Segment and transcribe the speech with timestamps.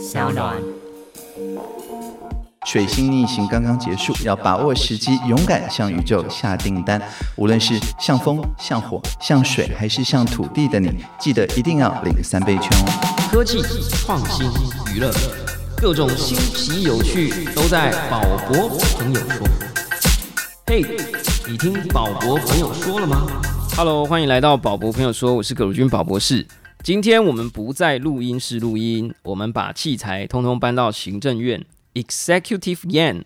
[0.00, 0.56] 小暖。
[2.64, 6.98] 水星逆行刚刚结束，要把握时机，勇敢向宇宙下订单。
[7.36, 13.28] 无论是像风、像火、像水，还是像土地的你，记得一定要领三倍券哦。
[13.30, 13.60] 科技、
[13.90, 14.50] 创新、
[14.94, 15.12] 娱乐，
[15.76, 19.46] 各种新奇有趣都在宝博朋友说。
[20.66, 20.82] 嘿，
[21.46, 23.26] 你听宝博朋友说了吗
[23.76, 26.46] ？Hello，欢迎来到宝博朋友说，我是葛如君宝博士。
[26.82, 31.62] 今天我们不在录音室录音，我们把器材通通搬到行政院。
[31.92, 33.24] Executive Yan，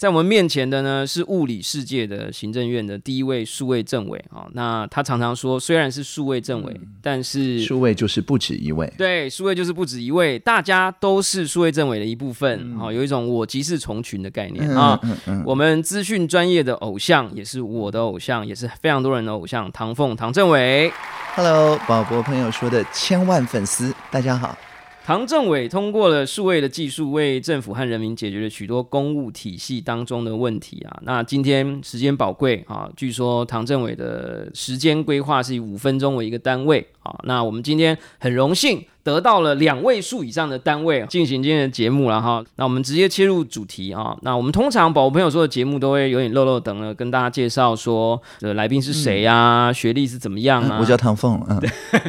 [0.00, 4.48] 在我们面前的呢是物理世界的行政院的第一位数位政委啊。
[4.54, 8.90] 那他常常说，虽然是数位政委，但是数位就是不止一位。
[8.96, 12.90] 对，数位就是不止一位，大家都是数位政委的一部分啊。
[12.90, 14.98] 有一种我即是从群的概念啊。
[15.44, 20.90] 我们资讯专业的偶像，也是我的偶像，也是非常多人的偶像，唐凤唐政委。
[21.34, 24.56] Hello，宝博朋友说的千万粉丝，大家好。
[25.04, 31.00] 唐政委通过了数位的技术，为政府和人民解决了许多公务体系当中的问题啊。
[31.02, 37.18] 那今天时间宝贵啊，据说唐政委的时间规划是以五分钟为一个单位啊。
[37.24, 38.84] 那我们今天很荣幸。
[39.02, 44.16] 得到了两位数以上的单位进行今天的节目了哈，那我们直接切入主题啊。
[44.22, 50.78] 那我们通常宝宝朋友说的节目都会有点漏漏等了，跟大家介绍说呃来宾是谁呀，学历是怎么样啊？
[50.80, 51.60] 我叫唐凤，嗯，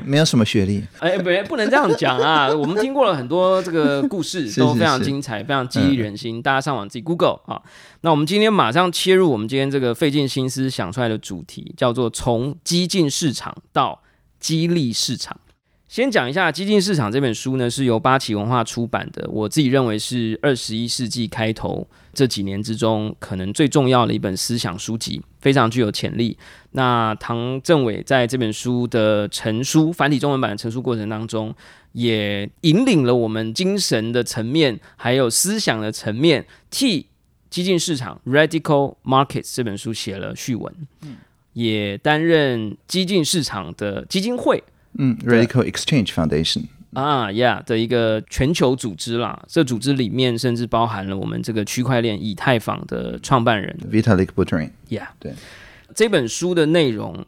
[0.05, 0.83] 没有什么学历。
[0.99, 2.49] 哎，不，不能这样讲啊。
[2.49, 6.41] 我们听过了很多这个故事， 都非常精彩，非常激励人心。
[6.41, 7.61] 大家上网自己 Google 啊。
[8.01, 14.01] 那我们今天马上切入我们今天这个费尽心思想出来的主题，叫做从激进市场到
[14.39, 15.39] 激励市场。
[15.91, 19.29] 先讲一下《激进市场》这本书呢，是由八旗文化出版的。
[19.29, 26.37] 我自己认为是二十一世纪开头这几年之中，可能最重要的一本思想书籍，非常具有潜力。
[26.71, 31.53] 那唐政委在这本书的成书繁体中文版的成书过程当中，
[31.91, 37.01] 也引领了我们精神的层面，还有思想的层面，替
[37.49, 40.73] 《激进市场》（Radical Markets） 这本书写了序文，
[41.51, 44.63] 也担任激进市场的基金会。
[44.97, 46.63] 嗯，Radical Exchange Foundation
[46.93, 49.41] 啊，Yeah 的一个全球组织啦。
[49.47, 54.71] 这组织里面甚至包含了我们这个区块链以太坊的创办人 Vitalik Buterin。
[54.89, 55.33] Yeah，对
[55.95, 57.25] 这本书的内容，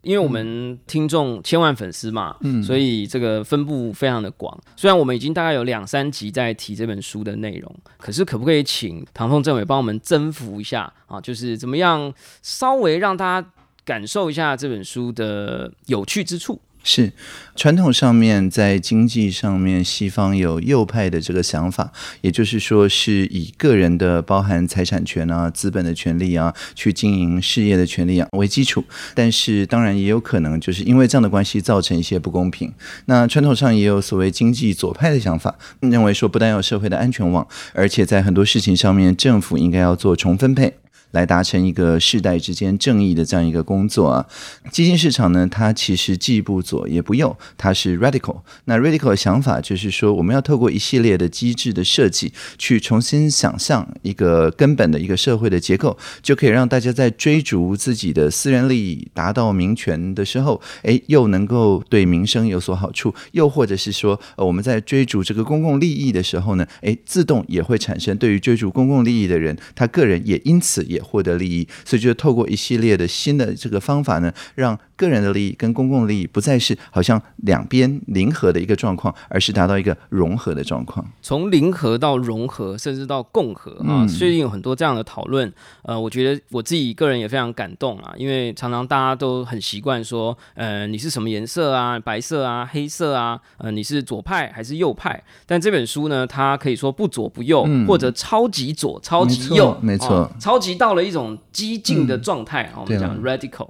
[0.00, 4.58] 因为我们听众千万粉丝嘛，嗯，所以这个分布非常的广。
[4.76, 11.20] 虽然我们已经大概有两三集在提这本书的内容，可是可不可以请唐凤政委帮我们征服一下啊？
[11.20, 12.12] 就是怎么样
[12.42, 13.48] 稍微让大家
[13.84, 16.60] 感受一下这本书的有趣之处。
[16.84, 17.12] 是
[17.56, 21.90] 传统上面在经济上面，西方有右派的这个想法，
[22.20, 28.84] 也就是说是以个人的包含财产权啊、资本的权利啊，去经营事业的权利啊为基础。
[29.14, 32.72] 但是当然也有可能就是因为这样的关系造成一些不公平。
[33.06, 40.74] 那传统上也有所谓经济左派的想法，认为说不但有社会的安全网，而且在很多事情上面政府应该要做重分配。
[41.14, 44.26] 来达成一个世代之间正义的这样一个工作啊，
[44.72, 48.40] 基金市场呢，它其实既不左也不右，它是 radical。
[48.64, 71.03] 那 radical 的想法就是说，我们要透过一系列的机制的设计，去重新想象一个根本的一个社会的结构，就可以让大家在追逐自己的私人利益、达到民权的时候，哎，又能够对民生有所好处；又或者是说，呃，我们在追逐这个公共利益的时候呢，哎，自动也会产生对于追逐公共利益的人，他个人也因此也。
[71.04, 81.04] 获得利益，所以就透过一系列的新的这个方法呢，让个人的利益跟公共利益不再是好像两边零和的一个状况，而是达到一个融合的状况。
[81.22, 85.52] 从零和到融合，甚至到共和啊，最近有很多这样的讨论。
[85.82, 91.98] 呃，我觉得我自己个人也非常感动啊，因为常常大家都很习惯说，呃，你是什么颜色啊？
[91.98, 92.68] 白色啊？
[92.70, 93.40] 黑色啊？
[93.58, 95.22] 呃，你是左派还是右派？
[95.46, 102.80] 但这本书呢，它可以说不左不右，或者超级左、超级右，没错，超级到了一种激进的状态啊。
[102.80, 103.68] 我们讲 radical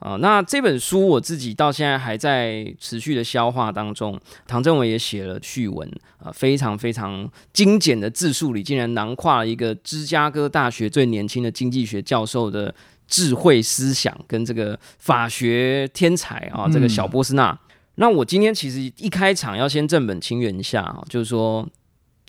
[0.00, 0.16] 啊。
[0.16, 4.18] 那这本书我自己到现在还在持续的消化当中。
[4.46, 5.88] 唐政伟也写了序文
[6.18, 12.74] 啊，非常非常精简的字数里，竟然囊括了一个芝加哥大学最年轻的经济学教授的
[13.06, 17.56] 智慧思想，跟这个法学天才啊，这个小波斯纳。
[17.94, 21.68] 那我今天其实一开场要先正本清源一下啊，就是说。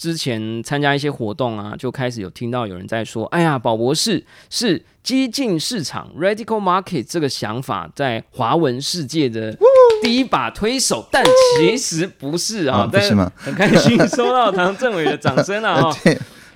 [0.01, 9.55] 之前参加一些活动啊，就开始有听到有人在说：“哎呀，宝博士是激进市场 （radical market） 这个想法在华文世界的
[10.01, 11.23] 第一把推手。”但
[11.59, 13.31] 其实不是啊，但是吗？
[13.35, 15.95] 很开心收到唐政委的掌声啊！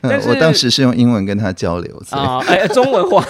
[0.01, 3.23] 对，我当时是用英文跟他交流啊，哎，中文化。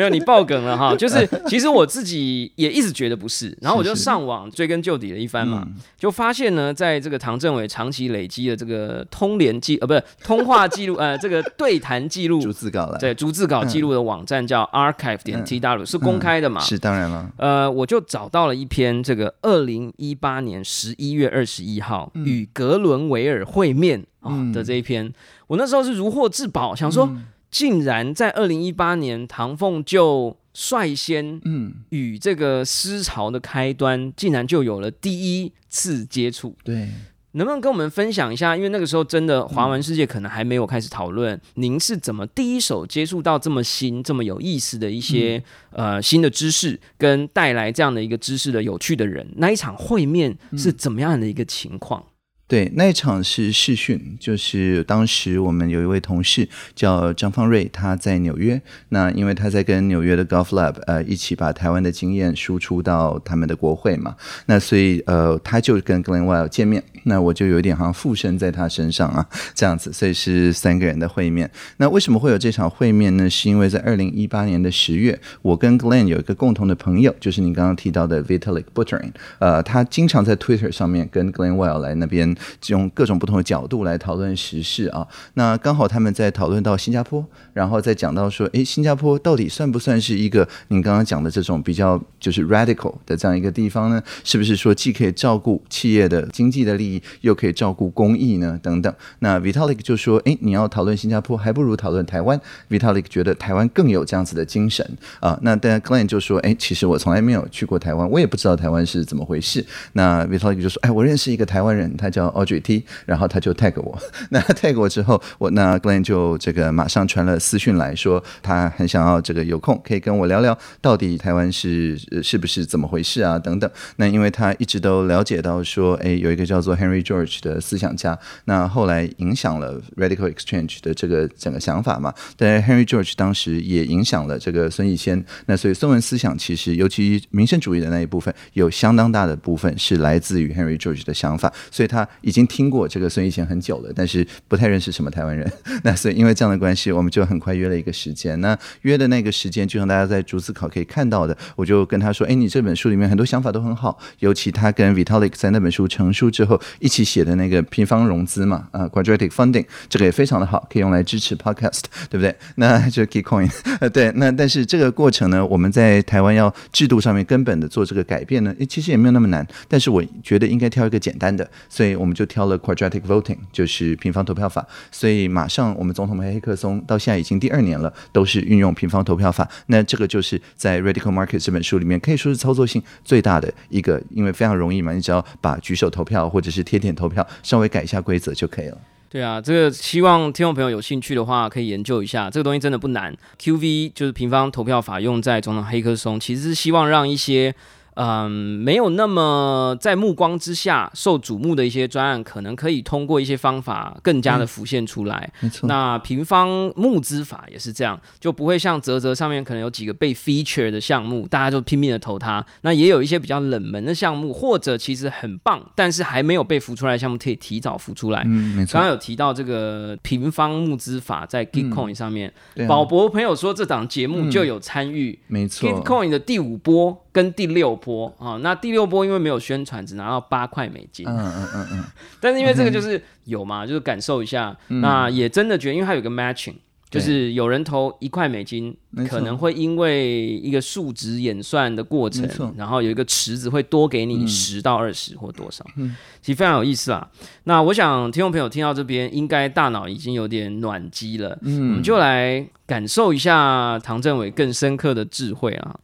[0.00, 5.68] 没有你爆梗了哈， 就是其实我自己也一直觉得不是，然后我就上网追根究底了一番嘛，
[5.98, 16.62] 就发现呢，在这个唐政委长期累积的这个通联记呃不是通话记录呃这个对谈记录逐字稿了，对逐字稿记录的网站叫 archive 点 tw 是公开的嘛？
[16.62, 17.30] 是当然了。
[17.36, 25.12] 呃，我就找到了一篇这个二零一八年十一月二十一号与格伦维尔会面啊的这一篇，
[25.46, 27.06] 我那时候是如获至宝，想说。
[27.50, 36.54] 竟然在二零一八年，唐凤就率先嗯与这个思潮的开端，竟然就有了第一次接触。
[36.64, 36.88] 对，
[37.32, 38.56] 能不能跟我们分享一下？
[38.56, 49.26] 因为那个时候真的华文世界可能还没有开始讨论，您是怎么第一手接触到这么新、这么有意思的一些呃新的知识，跟带来这样的一个知识的有趣的人？
[49.36, 52.04] 那一场会面是怎么样的一个情况？
[52.50, 58.60] 对，那一场是试训，就是当时我们有一位同事叫张方瑞，他在纽约。
[58.88, 64.16] 那因为他在跟纽约的 Golf Lab 呃一起把台湾的经验输出到他们的国会嘛，
[64.46, 69.24] 那所以呃他就跟 Glenn Weil 见面，那我就有一点好像附身在他身上啊，
[69.54, 71.48] 这样子，所以是三个人的会面。
[71.76, 73.30] 那为什么会有这场会面呢？
[73.30, 82.34] 是因为在二零一八年的十月，我跟 Glenn 有一个共同的朋友，就是您刚刚提到的 Vitalik Buterin，呃，他经常在 Twitter 上面跟 Glenn Weil 来那边。
[82.68, 94.02] 用各种不同的角度来讨论时事啊，那刚好他们在讨论到新加坡，然后再讲到说，诶，新加坡到底算不算是一个您刚刚讲的这种比较就是 radical 的这样一个地方呢？
[94.24, 98.58] 是不是说既可以照顾企业的经济的利益，又可以照顾公益呢？
[98.62, 98.92] 等等。
[99.20, 102.40] 那 Vitalik 就说，诶，你要讨论新加坡，还不如讨论台湾。
[102.68, 104.88] Vitalik 觉得台湾更有这样子的精神
[105.20, 105.38] 啊。
[105.42, 109.64] 那但 Glenn 就说，诶，其实我从来没有去过台湾，我也不知道台湾是怎么回事。
[109.92, 112.60] 那 Vitalik 就说，哎，我认识一个台湾人，他叫 Audrey。
[112.60, 113.98] T，然后他就 tag 我，
[114.28, 123.70] 那 tag 我之后，我那 Glenn 就这个马上传了私讯来说，他很想要这个有空可以跟我聊聊，到底台湾是是不是怎么回事啊等等。
[123.96, 132.12] 那因为他一直都了解到说，哎，有一个叫做 Henry George 的思想家，那后来影响了 Radical Exchange 的这个整个想法嘛。
[132.36, 142.46] 但 Henry George 当时也影响了这个孙逸仙，那所以孙文思想其实尤其民生主义的那一部分，有相当大的部分是来自于 Henry George 的想法，所以他已经。
[142.50, 145.48] 听过这个孙逸仙很久了，但是不太认识什么台湾人。
[145.84, 148.38] 那所以因为这样的关系，我们就很快约了一个时间。
[148.40, 162.34] 那约的那个时间，就像大家在逐字考可以看到的，我就跟他说：“哎，你这本书里面很多想法都很好，尤其他跟 Vitalik 在那本书成书之后一起写的那个平方融资嘛，啊，Quadratic Funding，这个也非常的好，可以用来支持 Podcast，对不对？
[162.56, 164.10] 那就 k e y Coin，对。
[164.18, 169.46] 那但是这个过程呢，我们在台湾要制度上面根本的做这个改变呢，其实也没有那么难。
[169.68, 172.40] 但是我觉得应该挑一个简单的，所以我们就挑。
[172.50, 179.48] 了 quadratic voting，就是平方投票法，所以马上我们总统梅黑客松到现在已经第二年了，都是运用平方投票法。
[179.66, 188.78] 那这个就是在 Radical Market 这本书里面可以说是操作性最大的一个，因为非常容易嘛，你只要把举手投票或者是贴点投票稍微改一下规则就可以了。
[189.08, 193.16] 对啊，这个希望听众朋友有兴趣的话可以研究一下，这个东西真的不难。
[193.38, 197.54] QV 就是平方投票法用在总统黑客松，其实是希望让一些。
[197.94, 205.30] 嗯，没有那么在目光之下受瞩目的一些专案，可能可以通过一些方法更加的浮现出来。
[205.40, 212.44] 没错，那平方募资法也是这样，就不会像泽泽上面可能有几个被 feature 的项目，大家就拼命的投它。
[212.62, 218.22] 那也有一些比较冷门的项目，或者其实很棒，但是还没有被浮出来的项目，可以提早浮出来。
[218.24, 218.74] 嗯，没错。
[218.74, 222.32] 刚刚有提到这个平方募资法在 Gitcoin 上面，
[222.66, 225.18] 宝博朋友说这档节目就有参与。
[225.26, 227.06] 没错，Gitcoin 的第五波。
[227.12, 231.06] 跟第六波啊，那第六波因为没有宣传，只拿到八块美金。
[231.08, 231.84] 嗯嗯嗯嗯。
[232.20, 234.56] 但是因为这个就是有嘛，就是感受一下。
[234.68, 236.54] 那也真的觉得，因为它有个 matching，
[236.88, 238.76] 就是有人投一块美金，
[239.08, 245.64] 可能会因为一个数值演算的过程，然后有一个池子会多给你十到二十或多少。
[245.76, 247.08] 嗯，其实非常有意思啊。
[247.44, 251.36] 那我想听众朋友听到这边，应该大脑已经有点暖机了。
[251.42, 255.76] 嗯，我们就来感受一下唐政伟更深刻的智慧啊。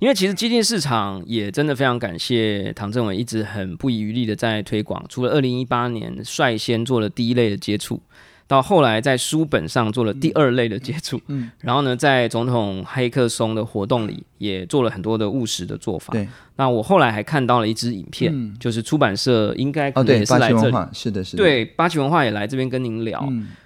[0.00, 8.00] 因为其实基金市场也真的非常感谢唐政委一直很不遗余力的在推广，除了二零一八年率先做了第一类的接触，
[8.46, 16.12] 到后来在书本上做了第二类的接触，嗯， 然后呢，在总统黑客松的活动里也做了很多的务实的做法。
[16.14, 16.26] 对，
[16.56, 23.20] 那我后来还看到了一支影片，就是出版社应该哦对，是来这里，是的，是的，对，八旗文化也来这边跟您聊，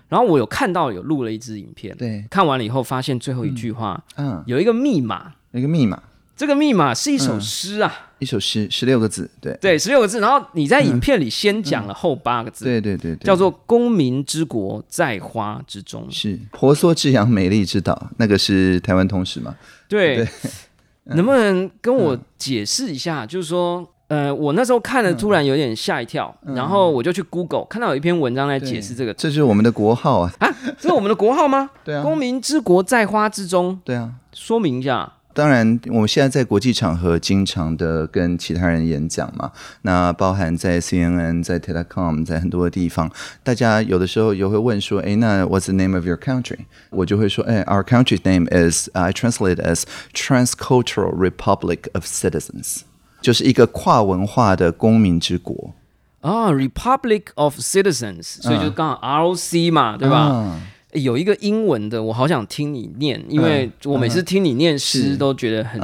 [0.09, 6.03] 然后我有看到有录了一支影片，对，看完了以后发现最后一句话，嗯，有一个密码，一个密码。
[6.37, 10.21] 这个密码是一首诗啊，一首诗，十六个字，对对，十六个字。
[10.21, 19.55] 然后你在影片里先讲了后八个字，对对对，叫做“公民之国在花之中”，是婆娑之洋，美丽之岛，那个是台湾通史嘛？
[19.88, 20.26] 对，
[21.05, 23.25] 能不能跟我解释一下？
[23.25, 23.88] 就是说。
[24.09, 30.33] 呃，我那时候看了，突然有点吓一跳，然后我就去 Google 看到有一篇文章在解释这个，这是我们的国号啊！
[30.41, 31.71] 啊，这是我们的国号吗？
[31.83, 33.81] 对啊，公民之国在花之中。
[33.83, 35.11] 对啊，说明一下。
[35.35, 39.50] 当然，我们现在在国际场合经常的跟其他人演讲嘛，
[39.83, 43.11] 那包含在 CNN、在 Telecom、在很多的地方，
[43.43, 46.61] 大家有的时候也会问说：“哎，那 What's the name of your country？”
[46.91, 49.83] 我就会说：“哎，Our country's name is I translate as
[50.14, 52.83] Transcultural Republic of Citizens。”
[53.21, 55.75] 就是一个跨文化的公民之国
[56.21, 60.61] 啊，Republic of Citizens，所以就刚好 ROC 嘛，对吧？
[60.93, 65.81] 有一个英文的，我好想听你念，因为我每次听你念诗都觉得很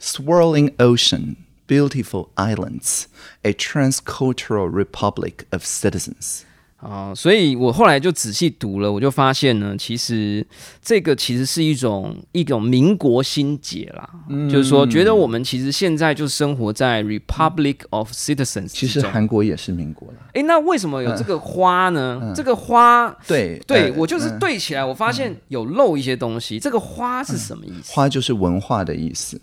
[0.00, 3.04] Swirling ocean, beautiful islands,
[3.42, 6.42] a transcultural republic of citizens.
[6.81, 10.45] 啊，所以我后来就仔细读了，我就发现呢，其实
[10.81, 14.09] 这个其实是一种一种民国心结啦，
[14.49, 18.69] 就是说，觉得我们其实现在就生活在 Republic of Citizens。
[18.69, 20.15] 其实韩国也是民国了。
[20.33, 22.33] 哎，那为什么有这个花呢？
[22.33, 26.59] 这个花，对，对我就是对起来，我发现有漏一些东西。
[26.59, 27.91] 这个花是什么意思？
[27.93, 29.39] 花就是文化的意思。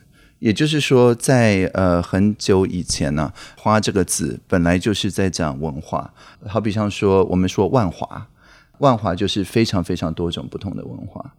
[0.47, 6.15] 也就是说，在呃很久以前呢，“花”这个字本来就是在讲文化。
[6.47, 8.29] 好比像说，我们说万华，
[8.79, 11.35] 万华就是非常非常多种不同的文化。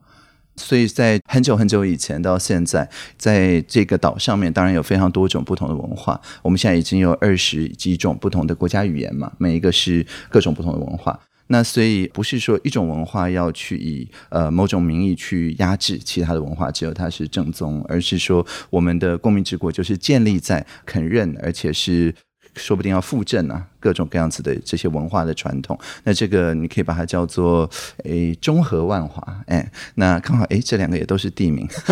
[0.58, 6.20] 所以在很久很久以前到现在，在这个岛上面，当然有非常多种不同的文化。
[6.42, 11.18] 我们现在已经有二十几种不同的国家语言嘛，每一个是各种不同的文化。
[11.48, 22.14] 那所以不是说一种文化要去以呃某种名义去压制其他的文化，只有它是正宗，而是说我们的公民之国就是建立在肯认，而且是
[22.56, 23.66] 说不定要复正呢。
[23.80, 27.70] 各种各样子的这些文化的传统，那这个你可以把它叫做
[28.04, 31.68] 诶中和万华，哎，那刚好诶这两个也都是地名，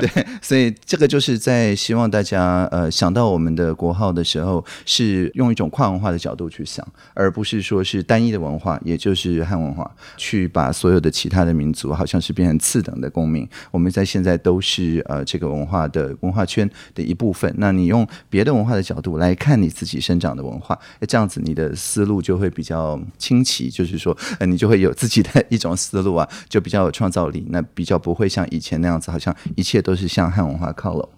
[0.00, 13.46] 对，所以这个就是在希望大家呃想到我们的国号的时候，是用一种跨文化的角度去想，而不是说是单一的文化，也就是汉文化，去把所有的其他的民族好像是变成次等的公民。
[13.70, 17.52] 我们在现在都是呃这个文化的文化圈的一部分。
[17.58, 21.17] 那你用别的文化的角度来看你自己生长的文化，这样。
[21.18, 31.08] 这样子你的思路就会比较清奇，就是说，你就会有自己的一种思路啊，就比较有创造力，那比较不会像以前那样子，好像一切都是向汉文化靠拢。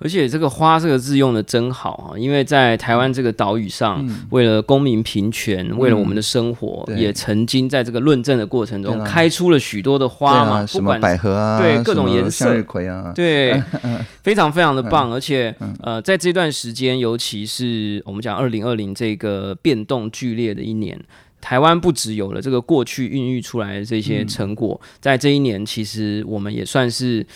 [0.00, 13.60] 而且这个“花”这个字用的真好啊，因为在台湾这个岛屿上，为了公民平权，为了我们的生活，也曾经在这个论证的过程中开出了许多的花嘛，不管百合啊，对各种颜色，向日葵啊，对，
[14.22, 15.12] 非常非常的棒。
[15.12, 15.52] 而且
[15.82, 20.96] 呃，在这段时间，尤其是我们讲二零二零这个变动剧烈的一年，
[21.40, 27.26] 台湾不只有了这个过去孕育出来的这些成果，在这一年，其实我们也算是。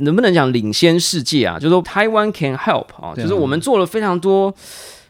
[0.00, 1.58] 能不能讲领先世界啊？
[1.58, 4.54] 就是说台湾 can help 啊，就是我们做了非常多，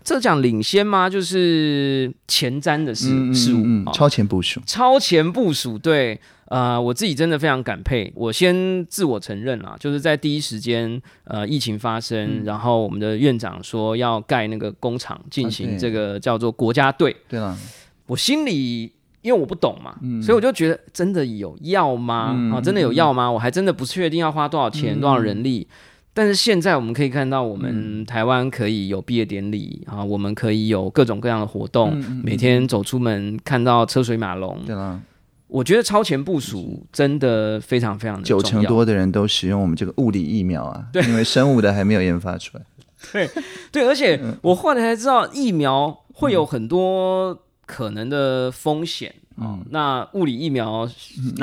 [0.04, 1.08] 这讲领先吗？
[1.08, 5.78] 就是前瞻的事事物，超前部署，超前部署。
[5.78, 8.12] 对，呃，我自己真的非常感佩。
[8.14, 17.16] 我先自我承认啊，就是在第一时间，呃，疫情发生，然后我们的院长说要盖那个工厂，进行这个叫做国家队。
[17.28, 17.56] 对了，
[18.06, 18.92] 我心里。
[19.22, 22.34] 因为我不懂嘛，所以我就觉得真的有药吗？
[22.54, 23.30] 啊，真的有药吗？
[23.30, 25.66] 我还真的不确定要花多少钱、多少人力。
[26.12, 34.58] 但是现在我们可以看到，我们台湾可以有毕业典礼啊，我们可以有各种各样的活动，每天走出门看到车水马龙。
[34.66, 35.00] 对啊，
[35.46, 42.64] 我觉得超前部署真的非常非常的九成多的人都使用我们这个物理疫苗啊， 对，因为生物的还没有研发出来。
[43.12, 43.30] 对
[43.70, 47.38] 对，而且我后来才知道，疫苗会有很多。
[47.70, 50.88] 可能的风险嗯，那物理疫苗，物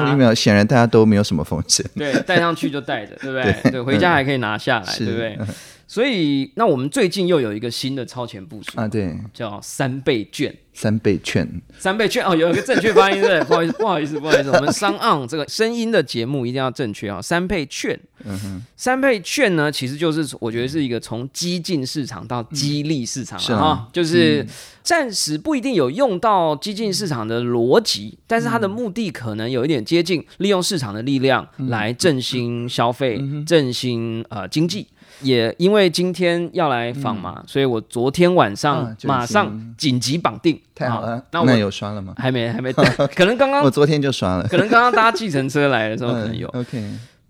[0.06, 3.72] 理疫苗显然大家都没有什么风险，对，带上去就带着，对不对？
[3.72, 5.40] 对，回家还可以拿下来，对不对？
[5.88, 10.54] 所以，那我们最近又有一个新的超前部署啊，对，叫三倍券。
[10.74, 17.20] 三倍券，三倍券哦，有一个正确发音对， 不好意思，不好意思，不好意思，我们商岸这个声音的节目一定要正确啊。
[17.20, 24.46] 三倍券，嗯哼，三倍券呢，其实就是我觉得是一个从激进市场到激励市场啊，就是
[24.84, 34.86] 暂时不一定有用到激进市场的逻辑，但是它的目的可能有一点接近，利用市场的力量来振兴消费，振兴呃经济。
[35.22, 40.60] 也因为今天要来访嘛，所以我昨天晚上马上紧急绑定。
[40.76, 42.14] 太好了，那我有刷了吗？
[42.18, 42.72] 还没，还没。
[43.16, 44.48] 可能刚刚我昨天就刷了。
[44.48, 46.48] 可能刚刚搭计程车来的时候 可能有。
[46.50, 46.84] OK。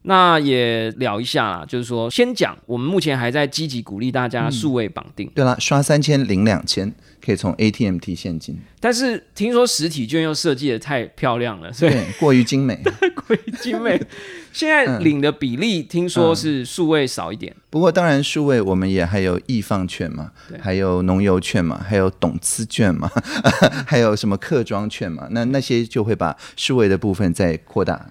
[0.08, 5.30] 那也聊一下啦，就是说先讲，我们目前还在积极鼓励大家数位绑定。
[5.36, 6.90] 对啦，刷三千领两千，
[7.22, 8.58] 可以从 ATM 提现金。
[8.80, 12.82] 但是听说实体券又设计的太漂亮了，所以过于精美，
[13.16, 14.02] 过于精美。
[14.54, 17.54] 现在领的比例听说是数位少一点。
[17.70, 23.12] 不过当然数位我们也还有易放券嘛，还有农油券嘛，还有董资券嘛，
[23.86, 28.08] 还有什么客庄券嘛，那那些就会把数位的部分再扩大。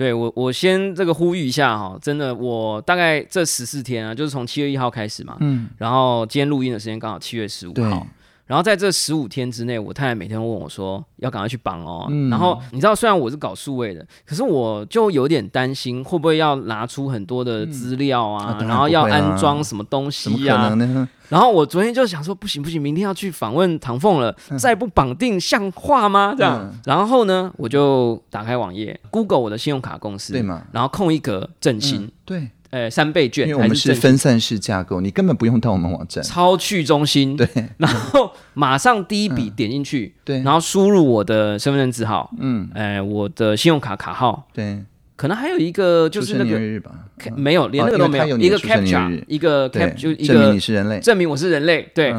[0.00, 8.06] 对我，我先这个呼吁一下哈，真的，我大概这十四天啊，就是从七月一号开始嘛，嗯，然后今天录音的时间刚好七月十五号，
[8.50, 20.76] 然后在这十五天之内，我太太每天问我说要赶快去绑哦，然后你知道，虽然我是搞数位的，可是我就有点担心会不会要拿出很多的资料啊，然后要安装什么东西啊。
[21.28, 26.34] 然后我昨天就想说，不行不行，明天要去访问唐凤了，再不绑定像话吗？
[26.36, 30.64] 这样，然后呢，我就打开网页，Google 我的信用卡公司，对吗？
[30.72, 37.46] 然后空一格振兴，对，呃，三倍券，因为我们是分散式架构，你根本不用到我们网站，超去中心，对，
[37.78, 44.84] 然后马上第一笔点进去，对，然后输入我的身份证字号，嗯，哎，我的信用卡卡号，对。
[45.16, 46.58] 可能还有一个就是那个
[47.36, 52.14] 没有，连那个都没有，一个 capture，一个 cap 就一个证明你是人类，证明我是人类，对。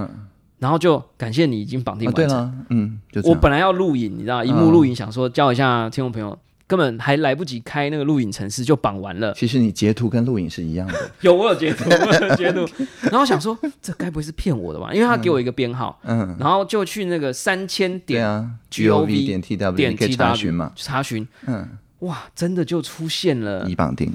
[0.60, 6.38] 然后就感谢你已经绑定完成，嗯，我本来要录影，你知道，一幕录影，想说教一下听众朋友，
[6.71, 9.33] 根本还来不及开那个录影程式就绑完了。
[9.33, 12.65] 其实你截图跟录影是一样的， 有我有截图， 我有截图。
[13.11, 14.93] 然后想说这该不会是骗我的吧？
[14.93, 18.25] 因为他给我一个编号，嗯，然后就去那个三千点
[18.71, 21.67] gov 点 tw 点查询嘛，查询，嗯。
[21.99, 24.11] 哇，真的就出现了已绑定。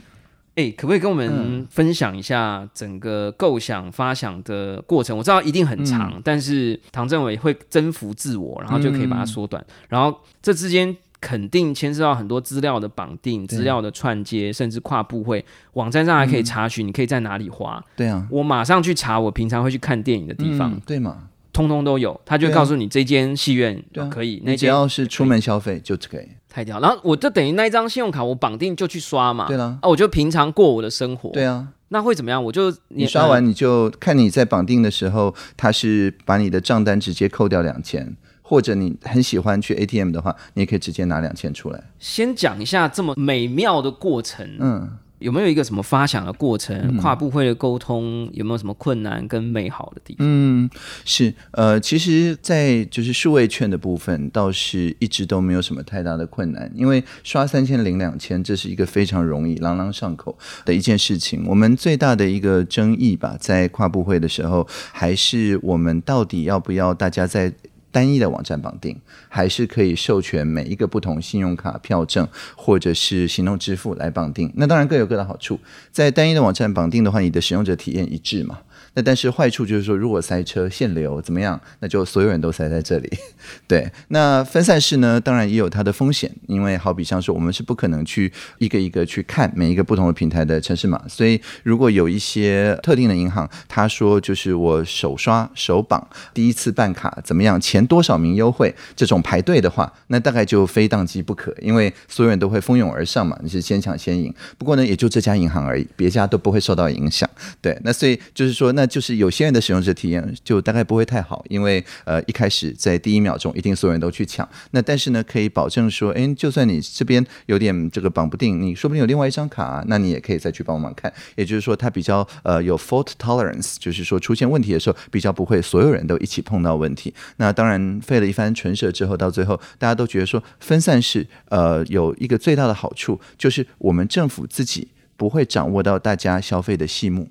[0.57, 5.17] 哎，可不可以跟我们分享一下整个构想发想的过程？
[5.17, 9.63] 我知道一定很长，但是唐政委会征服自我，然后就可以把它缩短。
[9.91, 15.45] 然后这之间肯定牵涉到很多资料的绑定、资料的串接，甚至跨部会
[15.75, 17.83] 网站上还可以查询，你可以在哪里花。
[17.97, 21.29] 对啊，我马上去查我平常会去看电影的地方，对嘛？
[21.53, 26.29] 通通都有，他就告诉你这间戏院可以，那只要是出门消费就可以。
[26.51, 26.79] 太屌！
[26.81, 31.31] 然后我就等于那一张信用卡我绑定就去刷嘛，对了，啊，我就平常过我的生活。
[31.31, 32.43] 对啊，那会怎么样？
[32.43, 38.17] 我就你刷完你就看你在绑定的时候，他是把你的账单直接扣掉两千，
[38.49, 41.83] 或者你很喜欢去 ATM 的话，你也可以直接拿两千出来。
[41.99, 44.89] 先讲一下这么美妙的过程，嗯。
[45.19, 46.95] 有没有一个什么发想的过程？
[46.99, 50.27] 跨部会的沟通有没有什么困难跟美好的地方？
[50.29, 50.69] 嗯，
[51.07, 61.47] 是呃，其实，在就是数位券的部分，倒是一直都没有什么太大的困难，因为刷三千领两千，这是一个非常容易朗朗上口的一件事情。
[61.47, 67.51] 我们最大的一个争议吧，在跨部会的时候，还是我们到底要不要大家在。
[67.97, 74.53] 单一的网站绑定，还是可以授权每一个不同信用卡票证或者是行动支付来绑定。
[74.57, 75.59] 那当然各有各的好处。
[75.91, 78.59] 在单一的网站绑定的话，你的使用者体验一致嘛。
[78.97, 83.13] 那但是坏处就是说，如果塞车限流怎么样，那就所有人都塞在这里。
[83.69, 104.33] 对，那分散式呢，当然也有它的风险，因为好比像说，我们是不可能去一个一个去看每一个不同的平台的城市码，所以如果有一些特定的银行，他说就是我手刷手绑第一次办卡怎么样，前多少名优惠这种排队的话，那大概就非宕机不可，因为所有人都会蜂拥而上嘛，你是先抢先赢。
[104.57, 107.29] 不过呢，也就这家银行而已，别家都不会受到影响。
[107.61, 108.86] 对，那所以就是说那。
[108.87, 114.49] 就是有些人的使用者体验就大概不会太好，因为呃一开始在第一秒钟一定所有人都去抢。
[114.71, 121.13] 那但是呢，可以保证说，哎，就算你这边有点这个绑不定，你说不定有另外一张卡，那你也可以再去帮忙看。
[121.35, 127.13] 也就是说，它比较呃有 fault tolerance，就是说出现问题的时候比较不会所有人都一起碰到问题。
[127.37, 137.29] 那当然费了一番唇舌之后，到最后大家都觉得说分散式呃有一个最大的好处，就是我们政府自己不会掌握到大家消费的细目。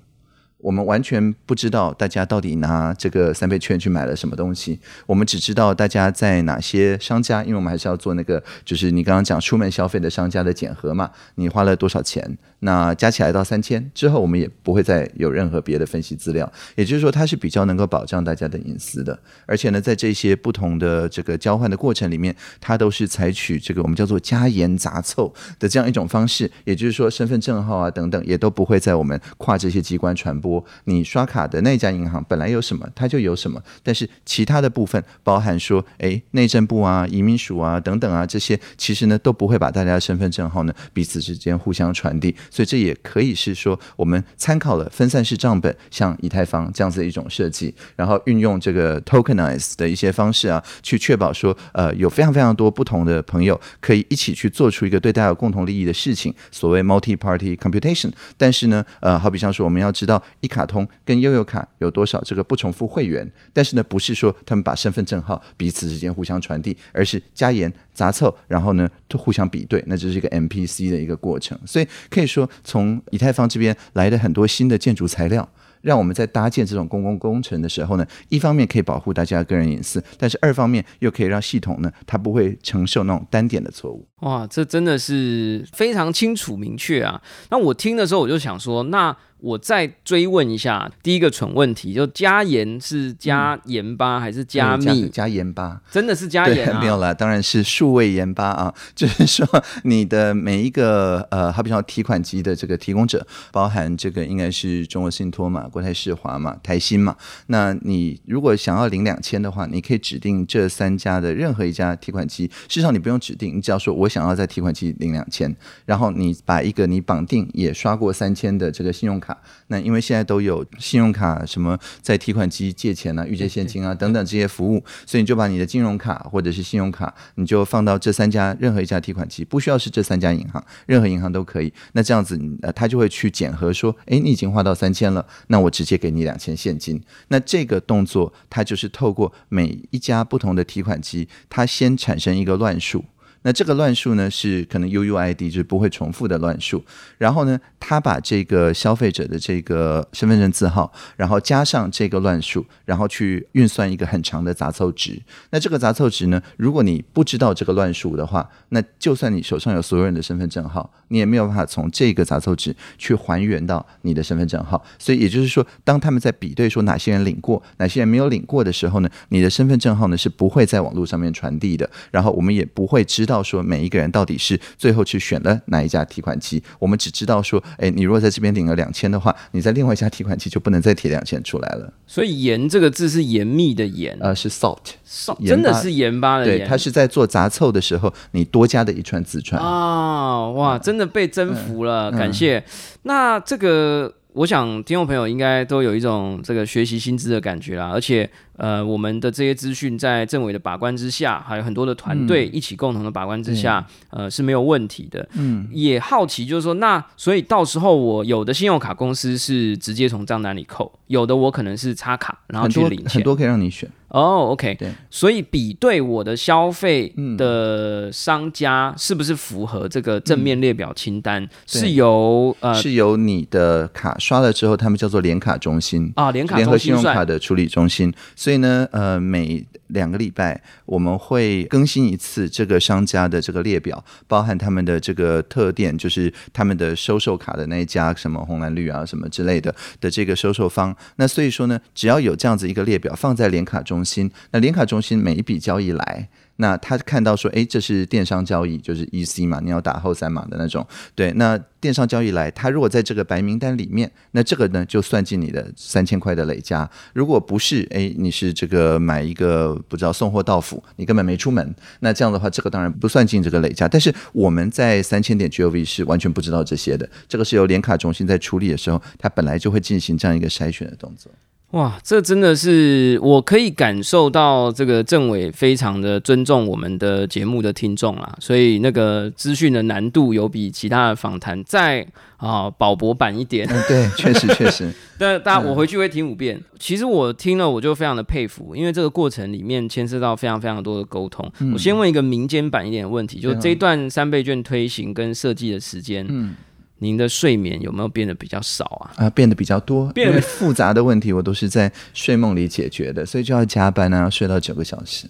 [0.66, 30.55] 我们完全不知道大家到底拿这个三倍券去买了什么东西，我们只知道大家在哪些商家，因为我们还是要做那个，就是你刚刚讲出门消费的商家的检核嘛，你花了多少钱，那加起来到三千之后，我们也不会再有任何别的分析资料，也就是说，它是比较能够保障大家的隐私的，而且呢，在这些不同的这个交换的过程里面，它都是采取这个我们叫做加盐杂凑的这样一种方式，也就是说，身份证号啊等等，也都不会在我们跨这些机关传播。
[30.84, 58.10] 你刷卡的那家银行本来有什么，它就有什么，但是其他的部分，包含说，哎，内政部啊、移民署啊等等啊这些，其实呢都不会把大家的身份证号呢彼此之间互相传递，所以这也可以是说我们参考了分散式账本，像以太坊这样子的一种设计，然后运用这个 tokenize 的一些方式啊，去确保说，呃，有非常非常多不同的朋友可以一起去做出一个对大家有共同利益的事情，所谓 multi-party computation。
[58.36, 71.58] 但是呢，呃，好比像说，我们要知道一卡通跟悠游卡有多少这个不重复会员，但是呢，不是说他们把身份证号彼此之间互相传递，而是加盐杂凑，然后呢，都互相比对，那这是一个 MPC 的一个过程。
[71.66, 75.48] 所以可以说，从以太坊这边来的很多新的建筑材料。
[75.82, 84.04] 让我们在搭建这种公共工程的时候呢，一方面可以保护大家的个人隐私，但是二方面又可以让系统呢，它不会承受那种单点的错误。
[84.22, 87.22] 哇，这真的是非常清楚明确啊！
[87.50, 89.16] 那我听的时候，我就想说，那。
[89.46, 95.08] 我再追问一下，第一个蠢问题，就加盐是加盐巴还是加密？
[95.08, 96.74] 加盐巴，真的是加盐？
[96.80, 98.74] 没有啦，当然是数位盐巴啊。
[98.96, 99.46] 就是说，
[99.84, 107.16] 你的每一个呃，好比说提款机的这个提供者，包含这个应该是中国信托嘛、国泰世华嘛、台新嘛。
[107.46, 112.46] 那你如果想要领两千的话，你可以指定这三家的任何一家提款机。
[112.68, 115.54] 事实上，你不用指定，你只要说我想要在提款机领两千，
[115.84, 119.35] 然后你把一个你绑定也刷过三千的这个信用卡。
[119.36, 131.72] 卡，那因为现在都有信用卡，什么在提款机借钱啊、预借现金啊等等这些服务，所以你就把你的金融卡或者是信用卡，你就放到这三家任何一家提款机，不需要是这三家银行，任何银行都可以。
[131.92, 137.02] 那这样子，呃，他就会去检核说，哎，你已经花到三千了，那我直接给你两千现金。
[137.28, 143.04] 那这个动作，它就是透过每一家不同的提款机，它先产生一个乱数。
[143.46, 146.84] 那这个乱数呢，是可能 UUID 就是不会重复的乱数。
[147.16, 155.22] 然后呢，他把这个消费者的这个身份证字号，然后加上这个乱数，然后去运算一个很长的杂凑值。
[155.50, 164.84] 那这个杂凑值呢，如果你不知道这个乱数的话，那就算你手上有所有人的身份证号，你也没有办法从这个杂凑值去还原到你的身份证号。
[164.98, 171.88] 所以也就是说，当他们在比对说哪些人领过，哪些人没有领过的时候呢，你的身份证号呢是不会在网络上面传递的。
[172.10, 173.35] 然后我们也不会知道。
[173.42, 176.62] 说每一个人到底是最后去选了哪一家提款机？
[176.78, 181.92] 我们只知道说，哎，你如果在这边领了两千的话，你在另外一家提款机就不能再提两千出来了。
[182.06, 186.66] 所以“盐”这个字是严密的“盐”，呃，是 salt，salt，真的是盐巴的“盐”。
[186.68, 190.50] 它是在做杂凑的时候，你多加的一串字串啊！
[190.50, 192.62] 哇，真的被征服了，感谢。
[193.02, 198.28] 那这个，我想听众朋友应该都有一种这个学习薪资的感觉啦，而且。
[198.58, 205.28] 呃，我们的这些资讯在政委的把关之下，还有很多的团队一起共同的把关之下，呃是没有问题的。
[205.34, 213.86] 嗯，也好奇就是说，那所以到时候我有的信用卡公司是直接从账单里扣，有的我可能是插卡然后去领钱，很多可以让你选。
[214.16, 226.10] 哦，OK，对，所以比对我的消费的商家是不是符合这个正面列表清单，是由呃是由你的卡刷了之后，他们叫做联卡中心。
[226.16, 228.10] 啊，联卡联合信用卡的处理中心。
[228.34, 240.96] 所以呢，呃，每两个礼拜我们会更新一次这个商家的这个列表，包含他们的这个特店，就是他们的收售卡的那一家，什么红蓝绿啊，什么之类的的这个收售方。
[241.16, 246.28] 那所以说呢，只要有这样子一个列表放在联卡中心，那联卡中心每一笔交易来。
[246.56, 250.86] 那他看到说，哎，这是电商交易，就是 EC 嘛，你要打后三码的那种。
[251.14, 256.88] 对，那电商交易来，他如果在这个白名单里面，那这个呢就算进你的三千块的累加。
[257.12, 263.86] 如果不是，哎，你是这个买一个不知道送货到府，你根本没出门，那这样的话，这个当然不算进这个累加。
[263.86, 271.30] 但是我们在三千点 GOV 是完全不知道这些的，这个是由联卡中心在处理的时候，它本来就会进行这样一个筛选的动作。
[271.76, 282.06] 哇，这真的是我可以感受到这个政委非常的尊重我们的节目的听众啊，所以那个资讯的难度有比其他的访谈再
[282.38, 283.68] 啊保博版一点。
[283.68, 284.90] 嗯，对，确实 确实。
[285.18, 286.58] 但大家我回去会听五遍。
[286.78, 291.46] 其实我听了我就非常的佩服，因为这个过程里面牵涉到非常非常多的沟通。
[291.74, 296.54] 我先问一个民间版一点的问题，就是这一段三倍券推行跟设计的时间，嗯。
[296.98, 299.24] 您的睡眠有没有变得比较少啊？
[299.24, 305.28] 啊，变得比较多，因为复杂的问题我都是在睡梦里解决的，所以就要加班啊，睡到九个小时。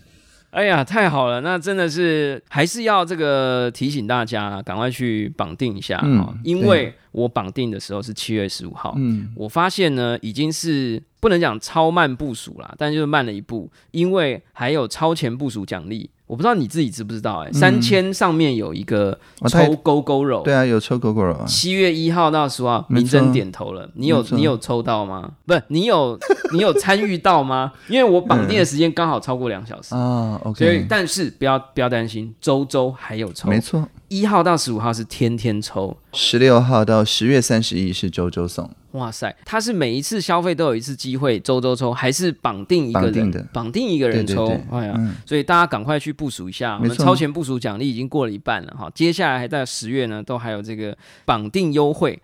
[0.50, 6.94] 哎呀，太好了，那真的是还是要这个提醒大家，赶快去绑定一下啊，因为。
[7.16, 16.10] 我绑定的时候是七月十五号，嗯，我发现呢已经是不能讲超慢部署啦，但就是慢了一步，因为还有超前部署奖励。
[16.26, 19.16] 我不知道你自己知不知道，哎，三千上面有一个
[19.48, 21.44] 抽勾勾肉，对啊，有抽勾勾肉啊。
[21.46, 25.30] 七月一号到十号，明真点头了，你有你有抽到吗？
[25.46, 26.18] 不是，你有
[26.52, 27.72] 你有参与到吗？
[27.88, 30.64] 因为我绑定的时间刚好超过两小时啊，OK。
[30.64, 33.88] 所以，但是不要不要担心，周周还有抽，没错。
[34.08, 38.68] 一号到十五号是天天抽，十六号到十月三十一是周周送。
[38.96, 43.48] 哇塞，他是每一次消费都有一次机会周周抽，还是绑定一个人？
[43.52, 52.18] 绑定一个人抽，哎呀，所以大家赶快去部署一下，我们超前部署奖励已经过了一半了哈，接下来还在十月呢，都还有这个绑定优惠。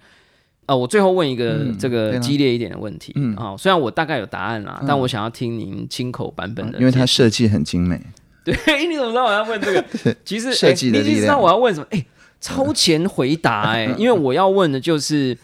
[0.67, 8.01] 呃，我最后问一个这个激烈一点的问题啊，虽然我大概有答案啦，但我想要听您亲口版本的，因为它设计很精美。
[8.45, 8.55] 对，
[8.87, 9.85] 你怎么知道我要问这个？
[10.25, 11.87] 其实设计的你知道我要问什么？
[11.91, 12.07] 哎，
[12.41, 15.37] 超前回答哎，因为我要问的就是，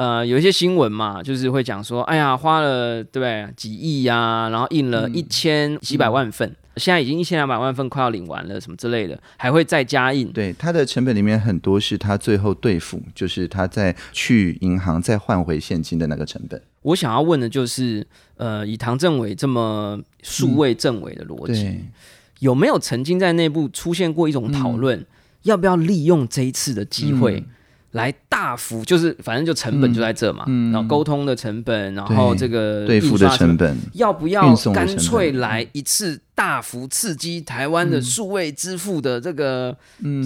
[0.00, 10.32] 呃，有一些新闻嘛，就是会讲说，哎呀，花了对不对几亿呀，然后印了一千几百万份，现在已经一千两百万份快要领完了，什么之类的，还会再加印。
[10.32, 16.58] 对，它的成本里面很多是他最后兑付，就是他在去银行再换回现金的那个成本。
[16.80, 18.06] 我想要问的就是，
[18.38, 21.78] 呃，以唐政委这么数位政委的逻辑。
[22.38, 25.04] 有没有曾经在内部出现过一种讨论，
[25.42, 27.44] 要不要利用这一次的机会
[27.92, 39.76] 来大幅，就是反正就成本就在这嘛，然后沟通的成本，然后这个对付的成本，要不要干脆来一次大幅刺激台湾的数位支付的这个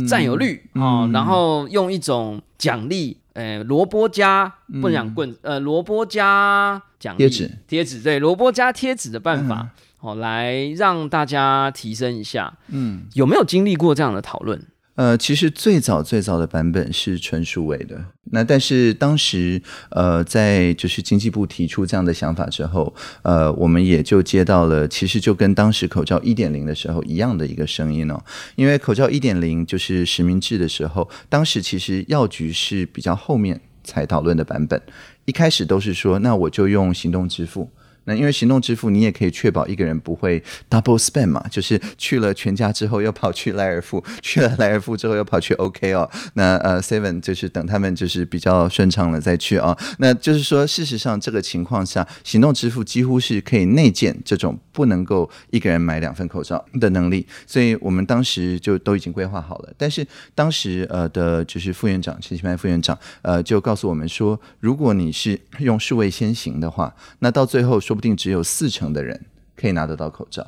[0.08, 1.08] 占有率啊？
[1.12, 9.68] 然后用一种奖励，呃，萝卜加不讲棍，呃，萝卜加奖贴纸，贴纸对，萝卜加贴纸的办法。
[10.00, 12.52] 哦，来让大家提升一下。
[12.68, 14.62] 嗯，有没有经历过这样的讨论？
[14.96, 18.04] 呃，其实最早最早的版本是纯数位的。
[18.30, 28.22] 那但是当时，呃，在就是经济部提出这样的想法之后，呃，我们也就接到了，其实就跟当时口罩一点零的时候一样的一个声音哦。
[28.54, 34.80] 因为口罩一点零就是实名制的时候，当时其实药局是比较后面才讨论的版本，
[35.24, 37.68] 一开始都是说，那我就用行动支付。
[38.04, 46.08] 那因为行动支付，你也可以确保一个人不会 double spend 嘛，就是去了全家之后又跑去莱尔富，去了莱尔富之后又跑去 OK 哦。
[46.34, 49.74] 那呃 Seven 就是等他们就是比较顺畅了再去啊。
[49.98, 59.72] 那就是说，事实上这个情况下，行动支付几乎是可以内建这种不能够一个人买两份口罩的能力，所以我们当时就都已经规划好了。
[59.78, 67.93] 但是当时呃的就是副院长陈其迈副院长呃就告诉我们说，如果你是用数位先行的话，那到最后说。
[67.94, 70.44] 说不定只有四成的人可以拿得到口罩，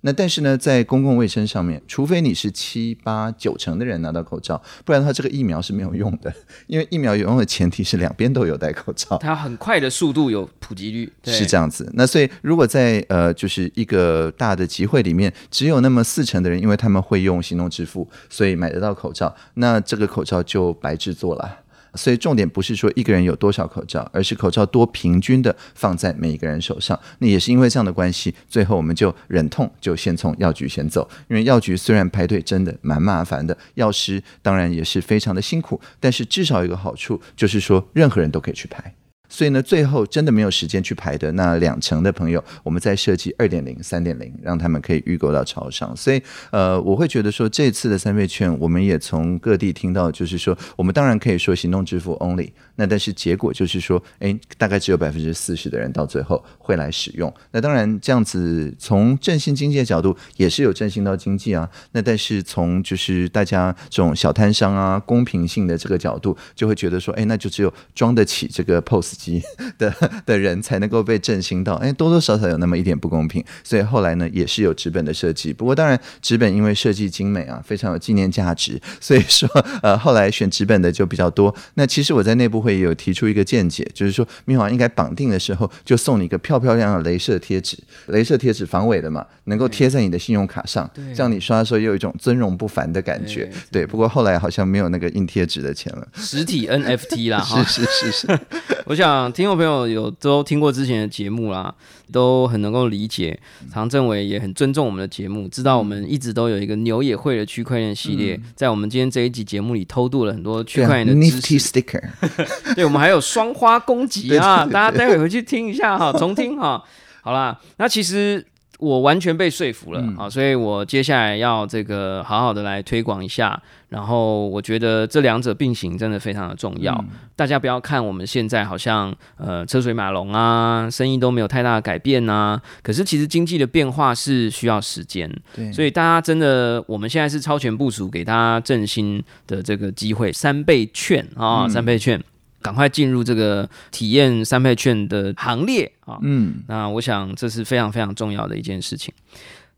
[0.00, 6.32] 那但是呢，在公共卫生上面，除非你是七八九成的人拿到口罩，不然的话，这个疫苗是没有用的。
[6.68, 11.86] 因为疫苗有用的前提是两边都有戴口罩， 它很快的速度有普及率，是这样子。
[11.92, 21.58] 那所以如果在呃就是一个大的集会里面，只有那么四成的人，因为他们会用行动支付，所以买得到口罩，那这个口罩就白制作了。
[21.96, 26.98] 所以重点不是说一个人有多少口罩，而是口罩多平均的放在每一个人手上。
[27.18, 31.08] 那也是因为这样的关系，最后我们就忍痛就先从药局先走。
[31.28, 38.94] 因为药局虽然排队真的蛮麻烦的，药师当然也是非常的辛苦，但是至少有一个好处，就是说任何人都可以去排。
[39.28, 45.94] 所以呢，最后真的没有时间去排的那两成的朋友，我们再设计二点零、三点零，让他们可以预购到超商。
[45.96, 57.32] 所以，呃，我会觉得说，这次的三倍券，我们也从各地听到，就是说，我们当然可以说行动支付 only，那但是结果就是说，哎，大概只有百分之四十的人到最后会来使用。
[57.50, 61.68] 那当然，这样子从振兴经济的角度也是有振兴到经济啊。
[61.92, 69.15] 那但是从就是大家这种小摊商啊，公平性的这个角度，就会觉得说，哎，那就只有装得起这个 POS。
[69.16, 69.42] 机
[69.78, 69.92] 的
[70.24, 75.52] 的人才能够被振兴到，哎，多多少少有那么一点不公平，所以后来呢也是有纸本的设计。
[75.52, 79.48] 不过当然纸本因为设计精美啊，非常有纪念价值，所以说
[79.82, 81.54] 呃后来选纸本的就比较多。
[81.74, 87.76] 那其实我在内部会也有提出一个见解，就是说明华应该绑定的时候就送你一个漂漂亮亮的镭射贴纸，
[88.08, 93.50] 镭射贴纸防伪的嘛，能够贴在你的信用卡上，这样你刷的时候又有一种尊荣不凡的感觉。
[93.70, 98.40] 对，不过后来好像没有那个印贴纸的钱了，实体 NFT 啦， 是是是是，
[98.84, 99.05] 我想。
[99.32, 101.74] 听众朋友有都听过之前的节目啦，
[102.12, 103.38] 都很能够理解。
[103.72, 111.58] 唐政委也很尊重我们的节目，知道我们一直都有一个牛也会的区块链系列，在我们今天这一集节目里偷渡了很多区块链的知识。
[111.58, 112.02] sticker，
[112.76, 114.64] 对，我们还有双花攻击啊！
[114.66, 116.82] 大家待会回去听一下哈， 重听哈。
[117.22, 118.44] 好啦，那其实
[118.78, 123.60] 我完全被说服了啊，所以我接下来要这个好好的来推广一下。
[123.96, 127.02] 然后我觉得这两者并行真的非常的重要。
[127.34, 132.60] 大家不要看我们现在好像呃车水马龙啊，生意都没有太大的改变啊。
[132.82, 135.72] 可是其实经济的变化是需要时间，对。
[135.72, 142.22] 所以大家真的，我们现在是超前部署，给大家振兴的这个机会，三倍券啊，三倍券。
[142.62, 146.18] 赶快进入这个体验三倍券的行列啊！
[146.22, 149.14] 嗯，那我想这是非常非常重要的一件事情。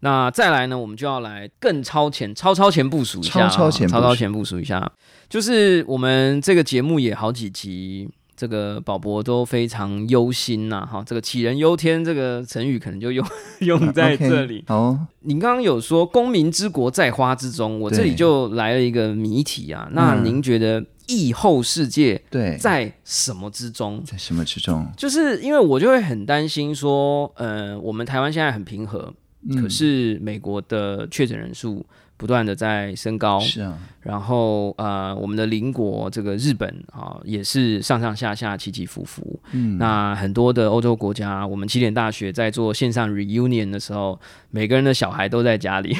[0.00, 4.90] 那再来呢，我们就要来更超前、超超前部署一下，超超前、超超前部署一下。
[5.28, 10.87] 就是我们这个节目也好几集，这个宝博都非常忧心呐。
[10.90, 13.26] 哈，这个杞人忧天这个成语可能就用
[13.61, 14.64] 用在这里。
[14.68, 19.88] 哦，您刚刚有说“公民之国在花之中”，我这里就来了一个谜题啊。
[19.92, 20.84] 那您觉得？
[21.11, 24.04] 疫后世界对在什么之中？
[24.04, 24.87] 在什么之中？
[24.94, 29.11] 就是因为我就会很担心说，呃，我们台湾现在很平和，
[29.56, 31.84] 可是美国的确诊人数。
[32.18, 39.38] 不断的在升高，是啊，然后呃，我们的邻国这个日本啊，也是上上下下起起伏伏。
[39.52, 44.18] 嗯，那很多的欧洲国家，我们起点大学在做线上 reunion 的时候，
[44.50, 45.96] 每个人的小孩都在家里，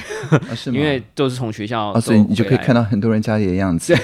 [0.67, 3.97] 因为都是从学校，所以你就可以看到很多人家里的样子。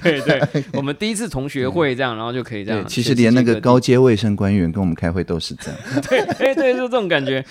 [0.00, 0.40] 对 对，
[0.74, 2.86] 我们第一次同学会这样，然后就可以这样。
[2.86, 5.80] 其实连那个高阶卫生官员跟我们开会都是这样。
[6.08, 7.44] 对，哎，对，就这种感觉。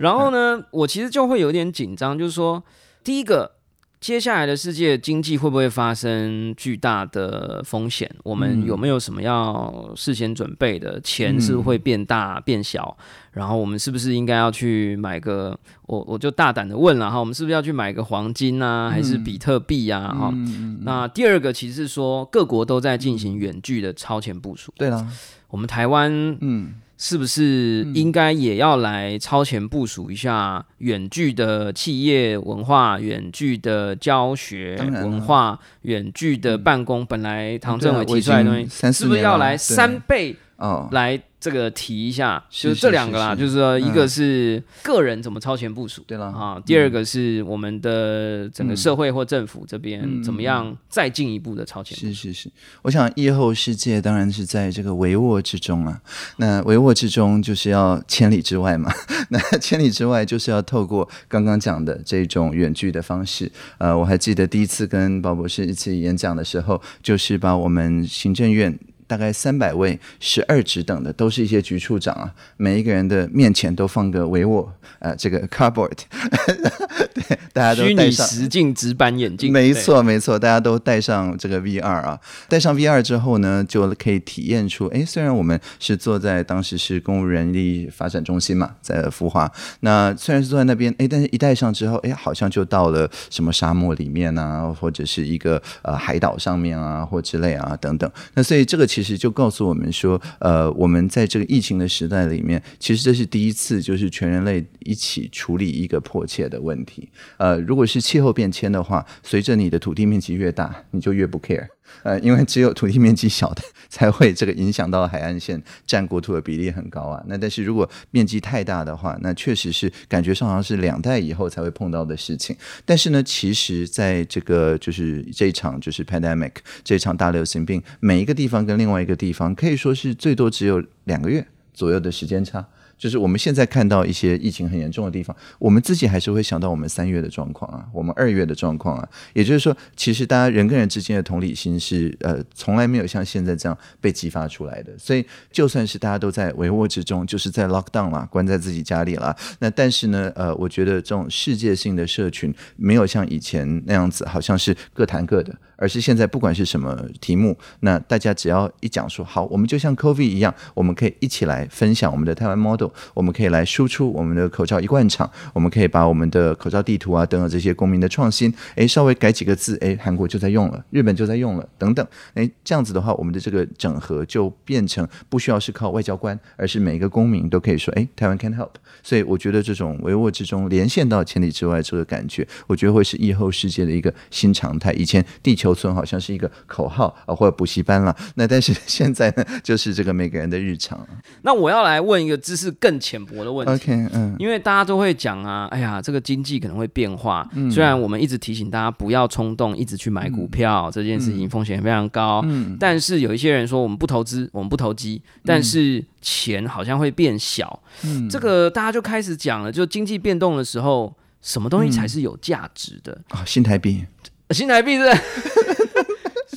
[0.00, 2.60] 然后呢，我其实就会有点紧张，就是说。
[3.04, 3.52] 第一个，
[4.00, 8.10] 接下来的世界经济会不会发生巨大的风险？
[8.22, 11.00] 我们有没有什么要事先准备的？
[11.00, 12.96] 钱是会变大变小？
[13.32, 15.58] 然后我们是不是应该要去买个？
[15.86, 20.14] 我我就大胆的问了哈，我们是不是要去买个黄金啊，还是比特币啊？
[20.14, 20.34] 哈，
[20.82, 24.72] 那第二个其实是说各国都在进行远距的超前部署。
[24.76, 25.06] 对了，
[25.48, 26.74] 我们台湾嗯。
[26.98, 37.04] 是不是应该也要来超前部署一下远距的企业文化、远距的教学文化、远距的办公？
[37.04, 40.36] 本来唐政委提出来的东西，是不是要来三倍？
[40.62, 41.20] 哦，来。
[41.42, 51.98] 这个提一下，就是这两个啦，就是说，一个是个人怎么超前部署，对了啊，第二个是我们的整个社会或政府这边怎么样再进一步的超前。
[51.98, 52.48] 是是是，
[52.82, 56.00] 我想疫后世界当然是在这个帷幄之中啊，
[56.36, 58.92] 那帷幄之中就是要千里之外嘛，
[59.30, 63.50] 那千里之外就是要透过刚刚讲的这种远距的方式。
[63.78, 68.78] 呃，我还记得第一次跟鲍博士一起演讲的时候，就是把我们行政院。
[69.12, 75.92] 大概三百位十二职等的，都是一些局处长啊，每一个人的面前都放个维沃，呃，这个 cardboard，
[77.12, 99.01] 对，大家都戴上实境直板眼镜，没错没错，大家都戴上这个 VR 啊，戴上 VR 之后呢，就可以体验出，哎，虽然我们是坐在当时是公务人力发展中心嘛，在福华，那虽然是坐在那边，哎，但是一戴上之后，哎，好像就到了什么沙漠里面啊，或者是一个呃海岛上面啊，或之类啊等等，那所以这个其实。
[99.02, 107.08] 其实就告诉我们说，呃，我们在这个疫情的时代里面，其实这是第一次，就是全人类一起处理一个迫切的问题。
[107.36, 111.66] 呃，如果是气候变迁的话，随着你的土地面积越大，你就越不 care。
[112.02, 117.22] 呃，因为只有土地面积小的才会这个影响到海岸线占国土的比例很高啊。
[117.26, 122.56] 那但是如果面积太大的话，那确实是感觉上好像是两代以后才会碰到的事情。
[122.84, 132.66] 但是呢，其实在这个就是这一场就是 pandemic 这场大流行病，每一个地方跟另外一个地方可以说是最多只有两个月左右的时间差。
[133.02, 139.08] 就是我们现在看到一些疫情很严重的地方，我们自己还是会想到我们三月的状况啊，我们二月的状况啊。
[139.32, 144.96] 也就是说，其实大家人跟人之间的同理心是呃，从来没有像现在这样被激发出来的。
[144.96, 149.36] 所以，就算是大家都在帷幄之中，就是在 lock down 嘛，关在自己家里了。
[149.58, 155.52] 那但是呢，呃，我觉得这种世界性的社群没有像以前那样子，好像是各谈各的。
[155.76, 178.70] 而是现在不管是什么题目，那大家只要一讲说好，我们就像 COVID 一样，我们可以一起来分享我们的台湾 model，我们可以来输出我们的口罩一贯厂，我们可以把我们的口罩地图啊等等这些公民的创新，哎，稍微改几个字，哎，韩国就在用了，日本就在用了，等等，哎，这样子的话，我们的这个整合就变成不需要是靠外交官，而是每一个公民都可以说，哎，台湾 can help。
[179.02, 184.92] 所以我觉得这种帷幄之中连线到千里之外这个感觉，我觉得会是以后世界的一个新常态。
[184.92, 188.14] 以前地球村好像是一个口号啊，或者补习班了。
[188.36, 191.06] 那但是现在呢，就是这个每个人的日常。
[191.42, 193.72] 那我要来问一个知识更浅薄的问题。
[193.72, 197.48] OK，嗯，因为大家都会讲啊，哎呀，这个经济可能会变化。
[197.70, 202.42] 虽然我们一直提醒大家不要冲动，一直去买股票，这件事情风险非常高。
[202.44, 207.80] 嗯，但是有一些人说我们不投资，我们不投机，但是钱好像会变小。
[208.04, 213.44] 嗯，这个大家就开始讲了，就经济变动的时候，什么东西才是有价值的啊？
[213.46, 214.04] 新台币，
[214.50, 215.04] 新台币是。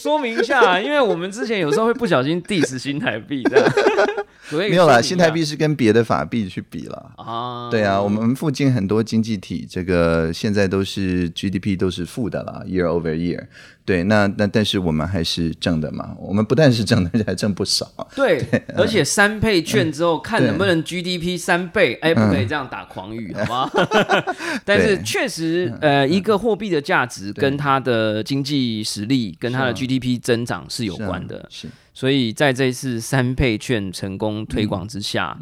[0.05, 3.67] 说明一下， 因为我们之前有时候会不小心 diss 新台币的，
[4.55, 7.69] 没有啦，新台币是跟别的法币去比了啊。
[7.71, 13.47] 对啊，我们附近很多经济体，这个现在都是 GDP 都是负的了，year over year。
[13.85, 17.85] 对，那那但是我们还是挣的嘛，我们不但是挣的，而且还挣不少。
[18.15, 18.43] 对，
[18.75, 23.71] 而且三倍券之后，看能不能 GDP 三倍，哎，不可以这样打狂语， 好吗？
[24.65, 31.45] 但是确实，呃，一个货币的价值跟它的经济实力跟它的 GDP 增长是有关的。
[31.51, 35.37] 是，所以在这次三倍券成功推广之下。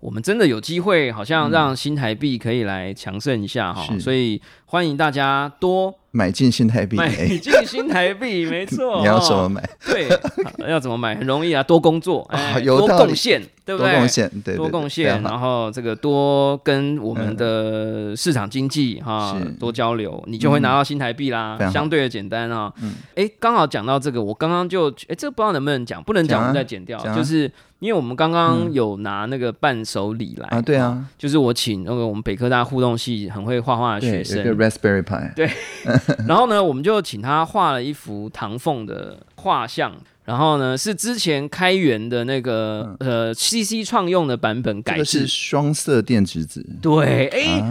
[0.00, 9.00] 我们真的有机会，好像让新台币可以来强盛一下哈，所以欢迎大家多买进新台币，买进新台币， 没错。
[9.00, 9.68] 你要怎么买？
[9.86, 10.08] 对，
[10.70, 11.16] 要怎么买？
[11.16, 12.28] 很容易啊，多工作，
[12.64, 13.90] 多贡献，对不对？
[13.90, 22.72] 多贡献，对，多贡献，然后这个多跟我们的市场经济哈多交流，你就会拿到新台币啦，相对的简单啊。
[23.16, 27.50] 哎，刚好讲到这个，我刚刚就哎，这个不知道能不能讲，不能讲，我们再剪掉，就是。
[27.80, 35.48] 因为我们刚刚有拿那个伴手礼来啊，对啊，就是我请那个我们北科大互动系很会画画的学生，一个 Raspberry Pi，对，
[36.26, 39.92] 然后呢，我们就请他画了一幅唐凤的画像，
[40.24, 47.62] 然后呢是之前开源的那个呃 CC 创用的版本改是双色电子纸，对，哎，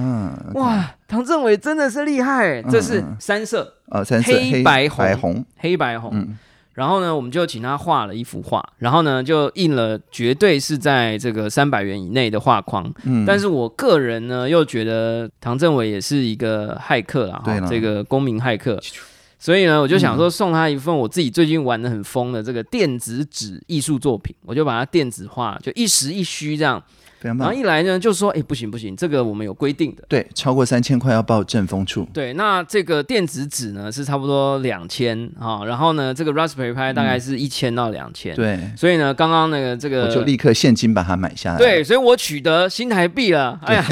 [0.54, 6.28] 哇，唐政伟真的是厉害，这是三色啊，三色黑白红，黑白红。
[6.78, 12.88] 然后呢，我们就请他画了一幅画，然后呢，就印了，绝对是在这个三百元以内的画框。
[13.04, 18.80] 嗯，但是我个人呢，又觉得唐政伟也是一个骇客啦，哈，这个公民骇客，
[19.40, 26.80] 所以呢，我就想说送他一份我自己最近玩的很疯的这个电子纸艺术作品，我就把它电子化，就一实一虚这样。
[27.22, 32.08] 然后一来呢，就说：“哎，不行不行，这个我们有规定的，对，超过三千块要报正风处。
[32.14, 38.36] 对，那这个电子纸呢是差不多两千啊，然后呢，这个 Raspberry Pi 大概是一千到两千。
[38.36, 41.58] 对，所以呢，刚刚那个这个我就立刻现金把它买下来。
[41.58, 43.60] 对，所以我取得新台币了。
[43.64, 43.86] 哎呀，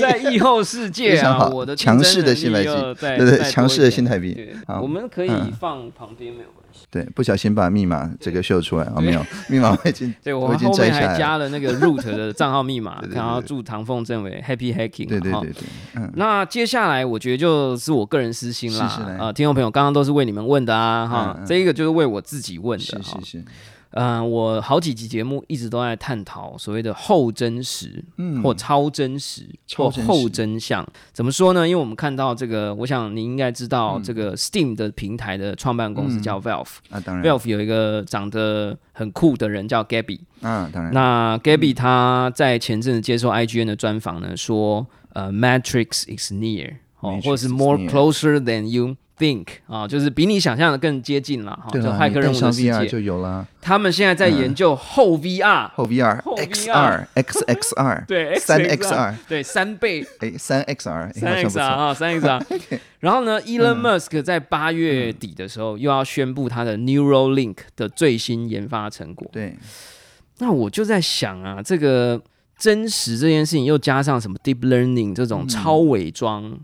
[0.00, 2.68] 在疫后世界啊，我的强势的新台币，
[3.00, 4.50] 对对，强势的新台币。
[4.80, 6.48] 我们可以放旁边没有？
[6.90, 15.08] 对，不小心把密码这个秀出来啊，没有密码我已经对我后面还加了那个 root 的账号密码，然后祝唐凤政委 happy hacking。
[15.08, 15.62] 对对对对，
[15.94, 18.86] 嗯，那接下来我觉得就是我个人私心啦，
[19.18, 23.44] 啊，听众朋友刚刚都是为你们问的啊，哈，这一个就是为我自己问的，是是是。
[23.92, 30.86] 嗯，我好几集节目一直都在探讨所谓的后真实，嗯，或超真实，或后真相。
[31.12, 31.66] 怎么说呢？
[31.66, 40.92] 因为我们看到这个，我想你应该知道，这个 Steam 的平台的创办公司叫 Valve 啊，当然，Valve 有一个长得很酷的人叫 Gabby 啊，当然。
[40.92, 48.96] 那 Gabby 他在前阵子接受 IGN 的专访呢，说呃，Matrix is near，哦，或者是 more closer than you。
[49.18, 51.68] Think 啊，就是比你想象的更接近了哈。
[51.72, 53.44] 就骇客任务的世界就有了。
[53.60, 62.40] 他们现在在研究后 VR，后 VR，XR，XXR， 对，三 XR，对，三倍，哎，三 XR，三 XR 啊，三 XR。
[63.00, 69.28] 然后呢，Elon Musk 在八月底的时候又要宣布他的 Neuralink 的最新研发成果。
[69.32, 69.56] 对。
[70.38, 72.22] 那我就在想啊，这个
[72.56, 76.58] 真实这件事情又加上什么 Deep Learning 这种超伪装。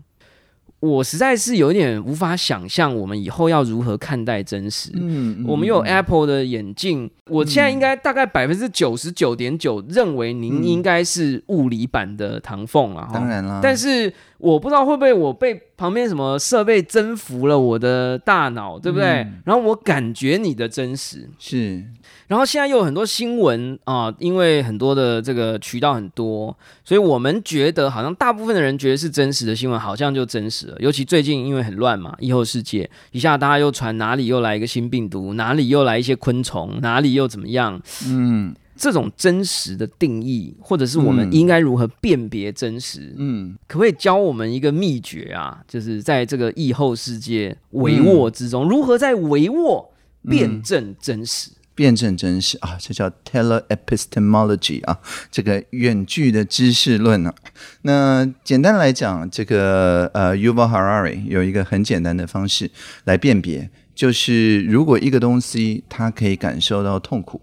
[0.85, 4.91] 我实在是有点无法想象，我们以后要如何看待真实。
[4.93, 13.09] 嗯，我们有 Apple 的眼镜，我现在应该大概百分之九十九点九认为您应该是物理版的唐凤了。
[13.11, 19.27] 当然了，但是我不知道会不会我被旁边什么设备征服了我的大脑，对不对？
[19.45, 21.83] 然后我感觉你的真实是。
[22.27, 30.75] 然后现在又有很多新闻啊，因为很多的这个渠道很多，所以我们觉得好像大部分的人觉得是真实的新闻，好像就真实了。
[30.79, 37.79] 尤其最近因为很乱嘛，以后世界一下大家又传哪里又来一个新病毒，哪里又来一些昆虫，哪里又怎么样？
[38.07, 43.13] 嗯，这种真实的定义，或者是我们应该如何辨别真实？
[43.17, 45.61] 嗯，可不可以教我们一个秘诀啊？
[45.67, 49.87] 就是在这个疫后世界帷幄之中，如何在帷幄
[50.27, 51.51] 辩证真实？
[51.73, 54.97] 辩证真实啊，这叫 teleepistemology 啊，
[55.29, 57.35] 这个远距的知识论啊。
[57.81, 62.71] 那简单来讲，这个呃，Yuval Harari 有一个很简单的方式
[63.03, 67.41] 来辨别，就是如果一个东西它可以感受到痛苦，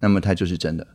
[0.00, 0.86] 那么它就是真的，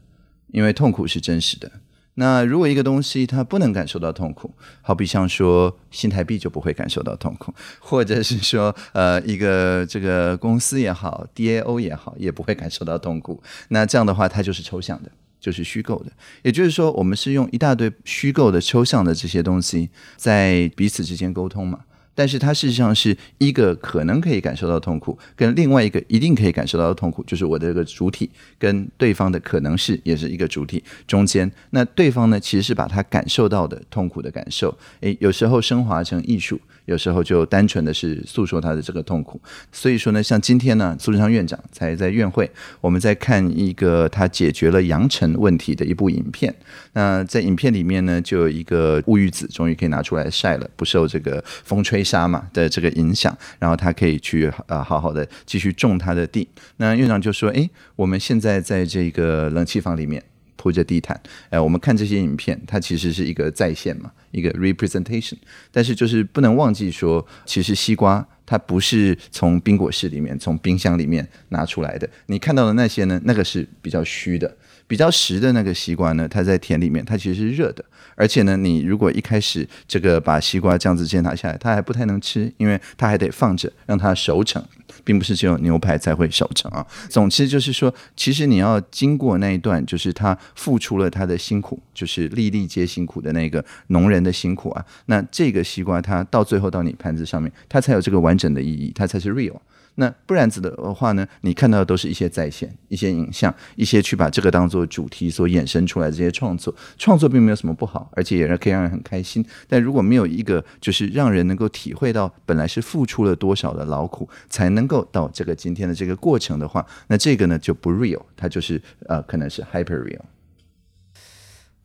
[0.52, 1.72] 因为痛苦是真实的。
[2.18, 4.50] 那如果一个东西它不能感受到痛苦，
[4.82, 13.44] 好比像说新台币就不会感受到痛苦，或者是说呃一个这个公司也好，DAO 也好，也不会感受到痛苦。
[13.68, 16.12] 那这样的话，它就是抽象的，就是虚构的。
[16.42, 21.82] 也就是说，我们是用一大堆虚构的、抽象的这些东西在彼此之间沟通嘛。
[22.16, 31.52] 但是它事实上是一个可能可以感受到痛苦，跟另外一个一定可以感受到的痛苦，就是我的这个主体跟对方的可能是也是一个主体中间。
[31.70, 36.60] 那对方呢，其实是把他感受到的痛苦的感受，诶，有时候升华成艺术。
[36.86, 39.42] 有时候就单纯的是诉说他的这个痛苦，
[39.72, 42.48] 所以说呢，像今天呢，苏贞昌院长才在院会，
[42.80, 46.54] 我们在看一个他解决了扬尘问题的一部影片。
[46.94, 56.48] 那在影片里面呢，就有一个乌鱼子终于可以拿出来晒了，不受这个风吹沙嘛的这个影响，然后他可以去呃好好的继续种他的地。
[56.78, 60.24] 那院长就说：“哎，我们现在在这个冷气房里面。”
[60.58, 61.20] 铺着地毯，
[61.52, 65.36] 哎，我们看这些影片，它其实是一个再现嘛，一个 representation。
[65.72, 72.10] 但是就是不能忘记说，其实西瓜它不是从冰果室里面、从冰箱里面拿出来的。
[72.26, 77.84] 你看到的那些呢，那个是比较虚的，比较实的那个西瓜呢，它在田里面，它其实是热的。
[78.16, 84.64] 而且呢，你如果一开始这个把西瓜这样子先拿下来，它还不太能吃，因为它还得放着让它熟成。
[85.04, 86.86] 并不是只有牛排才会熟成啊。
[87.10, 94.84] 总之就是说，其实你要经过那一段，就是他付出了他的辛苦，就是粒粒皆辛苦的那个农人的辛苦啊。
[95.06, 99.56] 那这个西瓜，它到最后到你盘子上面，它才有这个完整的意义，它才是 real。
[99.96, 101.26] 那不然子的话呢？
[101.42, 106.76] 你看到的都是一些在线、一些影像、一些去把这个当做主题所衍生出来的这些创作。
[106.98, 109.46] 创作并没有什么不好，而且也是可以让人很开心。
[109.68, 120.22] 但如果没有一个就是让人能够体会到本来是付出了多少的劳苦，才能够到这个今天的这个过程的话，那这个呢就不 real，它就是呃可能是 hyper real。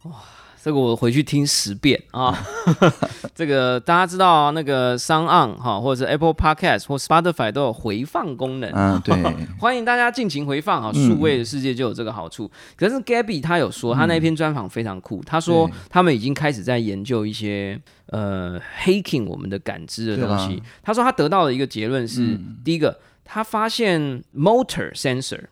[0.02, 0.16] 哇。
[0.62, 2.38] 这个我回去听十遍啊！
[3.34, 9.00] 这个大家知道那个 Sound On 哈，或者是 Apple Podcast 或 Spotify 都有回放功能啊。
[9.02, 9.16] 对，
[9.58, 10.92] 欢迎大家尽情回放啊！
[10.92, 12.50] 数位的世界就有这个好处。
[12.76, 15.22] 可是 Gabby 他有说，他那篇专访非常酷。
[15.24, 20.62] 他说他们已经开始在研究一些呃 hacking 我们的感知的东西。
[20.82, 25.44] 他说他得到的一个结论是：第一个，他发现 motor sensor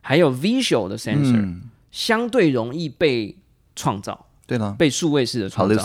[0.00, 1.60] 还有 visual 的 sensor
[1.92, 3.36] 相对容易被
[3.76, 4.25] 创造。
[4.46, 5.84] 对了，被数位式的创造，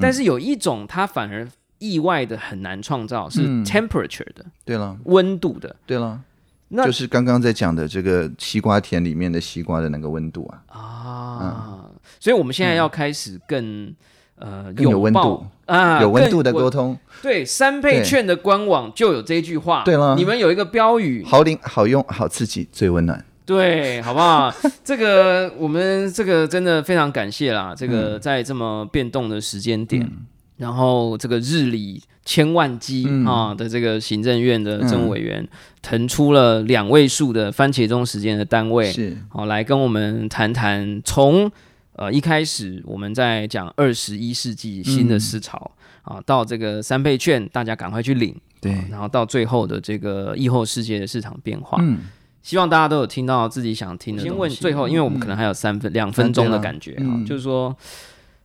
[0.00, 6.20] 但是有一种它反而意外的很难创造，是 temperature 的，对了，温度的，对了，
[6.68, 10.62] 那就是刚刚在讲的这个西瓜田里面的西瓜的那个温度啊。
[10.68, 11.90] 啊，
[12.20, 13.94] 所以我们现在要开始更
[14.36, 15.46] 呃有温度。
[15.66, 23.24] 啊有温度的沟通，对，三倍券的官网就有这句话，对了，你们有一个标语，好灵好用好刺激最温暖。
[23.46, 24.52] 对，好不好？
[24.82, 27.72] 这个我们这个真的非常感谢啦。
[27.76, 30.10] 这个在这么变动的时间点，
[30.56, 35.46] 然后这个日理千万机啊的这个行政院的政务委员
[35.80, 41.00] 腾出了两位数的番茄钟时间的单位，是好来跟我们谈谈。
[41.04, 41.48] 从
[41.92, 45.70] 呃一开始我们在讲二十一世纪新的思潮
[46.02, 51.98] 啊，到这个三倍券，大家赶快去领，对，然后到最后的这个疫后世界的市场变化，嗯。
[52.46, 57.76] 希望大家都有听到自己想听的先问最后，因为我们可能还有三分两分钟的感觉哈，就是说，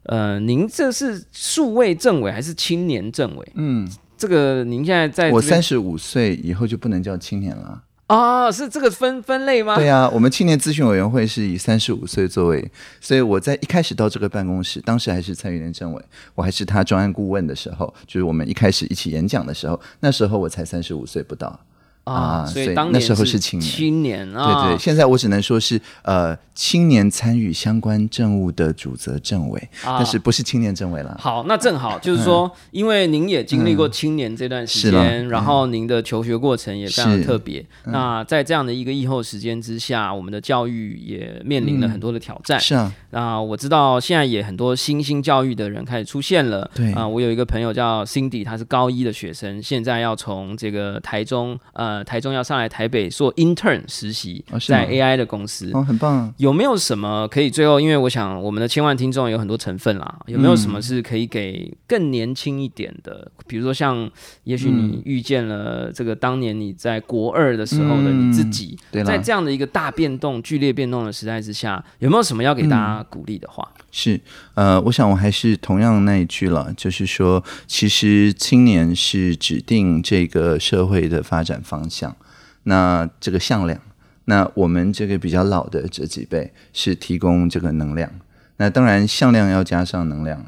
[0.06, 3.48] 呃，您这是数位政委还是青年政委？
[3.54, 3.88] 嗯，
[4.18, 8.52] 这个您现在在我三十五岁以后就不能叫青年了啊？
[8.52, 9.76] 是这个分分类吗？
[9.76, 21.60] 对啊，我们青年咨询委员会是以三十五岁作为，所以我在一开始到这个办公室，当时还是蔡玉莲政委，我还是他专案顾问的时候，就是我们一开始一起演讲的时候，那时候我才三十五岁不到。
[22.04, 31.16] 啊，所以当那时候是青年，青年啊，对对，现在我只能说是呃，青年参与相关政务的主责政委，但是不是青年政委了。
[31.20, 37.64] 好，那正好就是说，因为您也经历过青年这段时间，然后您的求学过程也非常特别。
[37.86, 42.60] 那在这样的一个疫后时间之下，我们的教育也面临了很多的挑战。
[42.60, 46.70] 是啊，那我知道现在也很多新兴教育的人开始出现了。
[46.74, 51.91] 对啊，我有一个朋友叫 Cindy，他是高一的学生，现在要从这个台中呃。
[51.92, 56.34] 呃，台中要上来台北做 intern 实习，在 AI 的公司哦，很棒。
[56.38, 57.82] 有没有什么可以最后？
[57.82, 63.30] 因为我想我们的千万听众有很多成分啦，有没有什么是可以给更年轻一点的？
[63.46, 64.10] 比如说像，
[64.46, 73.70] 也许你遇见了这个当年你在国二的时候的你自己，在这样的一个大变动、剧烈变动的时代之下，有没有什么要给大家鼓励的话？
[73.92, 74.18] 是，
[74.54, 82.16] 呃，我想我还是同样那一句了，就是说，其实青年是指定这个社会的发展方向，
[82.64, 83.80] 那这个向量，
[84.26, 88.12] 那我们这个比较老的这几辈是提供这个能量。
[88.58, 90.46] 那当然向量要加上能量，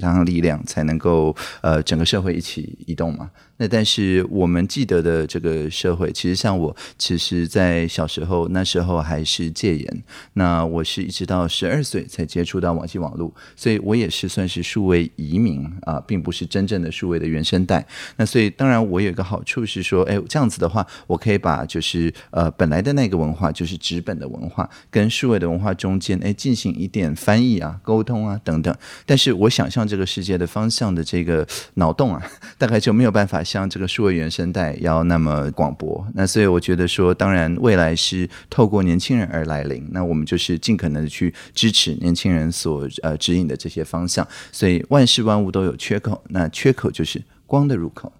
[0.00, 3.30] 加上力量，才能够呃整个社会一起移动嘛。
[3.56, 10.02] 那但是我们记得的这个社会，其实像我，其实，在小时候那时候还是戒严，
[10.32, 17.86] 那我是一直到十二岁才接触到网际网络，所以我也是算是数位移民啊，并不是真正的数位的原生代。
[18.16, 28.76] 那所以当然我有一个好处是说，哎，这样子的话，我可以把就是呃本来的那个文化，就是纸本的文化，跟数位的文化中间，哎，进行一点翻译啊、沟通啊等等。
[29.06, 32.20] 但是我想象这个世界的方向的这个脑洞啊，
[32.58, 33.43] 大概就没有办法。
[33.44, 44.26] 像这个数位原声带要那么广博，那所以我觉得说，当然未来是透过年轻人而来临，那我们就是尽可能的去支持年轻人所呃指引的这些方向。
[44.50, 48.12] 所以万事万物都有缺口，那缺口就是光的入口。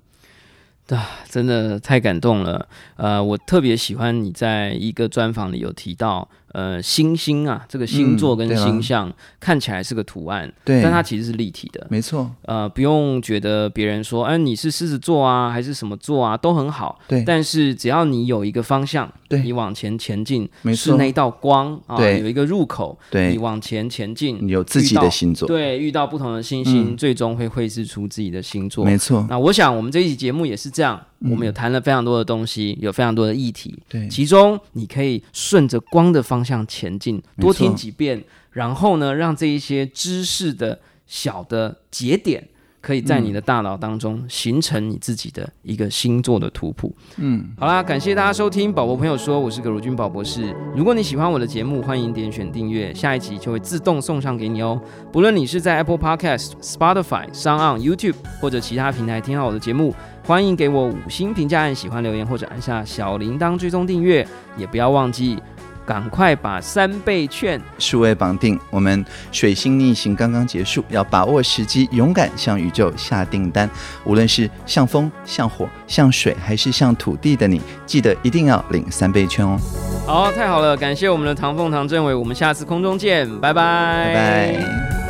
[0.89, 2.69] 啊，真的太感动了。
[2.97, 6.29] 呃，我特别喜欢你在一个专访里有提到。
[6.55, 12.31] 呃，星星啊，这个星座跟星象看起来是个图案，对，但它其实是立体的，没错。
[12.43, 17.01] 呃，不用觉得别人说，哎，你是狮子座啊，还是什么座啊，都很好。
[17.09, 29.27] 对，但是只要你有一个方向，对，你往前前进，没错，是那一道光啊，对，有一个入口，对，你往前前进，你有自己的星座，对，遇到不同的星星，最终会绘制出自己的星座，没错。
[29.29, 37.23] 那我想，我们这一期节目也是这样，我们有谈了非常多的东西，有非常多的议题，对，其中你可以顺着光的方向前进。
[37.41, 42.47] 多听几遍，然后呢，让这一些知识的小的节点，
[42.81, 46.95] 可以在你的大脑当中形成你自己的一个星座的图谱。
[47.17, 50.55] 嗯，好啦，感谢大家收听宝宝朋友说，我是葛如君宝博士。
[50.77, 54.79] 如果你喜欢我的节目，欢迎点选订阅，下一集就会自动送上给你哦。
[55.11, 59.95] 不论你是在 Apple Podcast、Spotify、s o n YouTube 或者其他平台听到我的节目，
[60.27, 65.39] 欢迎给我五星评价，按喜欢留言或者按下小铃铛追踪订阅，也不要忘记。
[65.87, 73.69] 赶快把三倍券数位绑定，我们水星逆行刚刚结束，要把握时机，勇敢向宇宙下订单。
[74.05, 79.59] 无论是像风、像火、像水，还是像土地的你，记得一定要领三倍券哦。
[80.07, 85.04] 好，太好了，感谢我们的唐凤唐政委，我们下次空中见，拜拜，拜拜。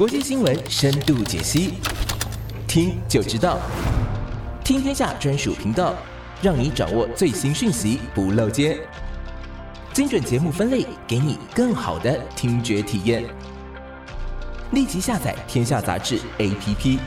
[0.00, 1.74] 国际新闻深度解析，
[2.66, 3.58] 听就知道。
[4.64, 5.94] 听天下专属频道，
[6.40, 8.80] 让你掌握最新讯息不漏接。
[9.92, 13.22] 精准节目分类，给你更好的听觉体验。
[14.70, 16.98] 立即下载天下杂志 APP。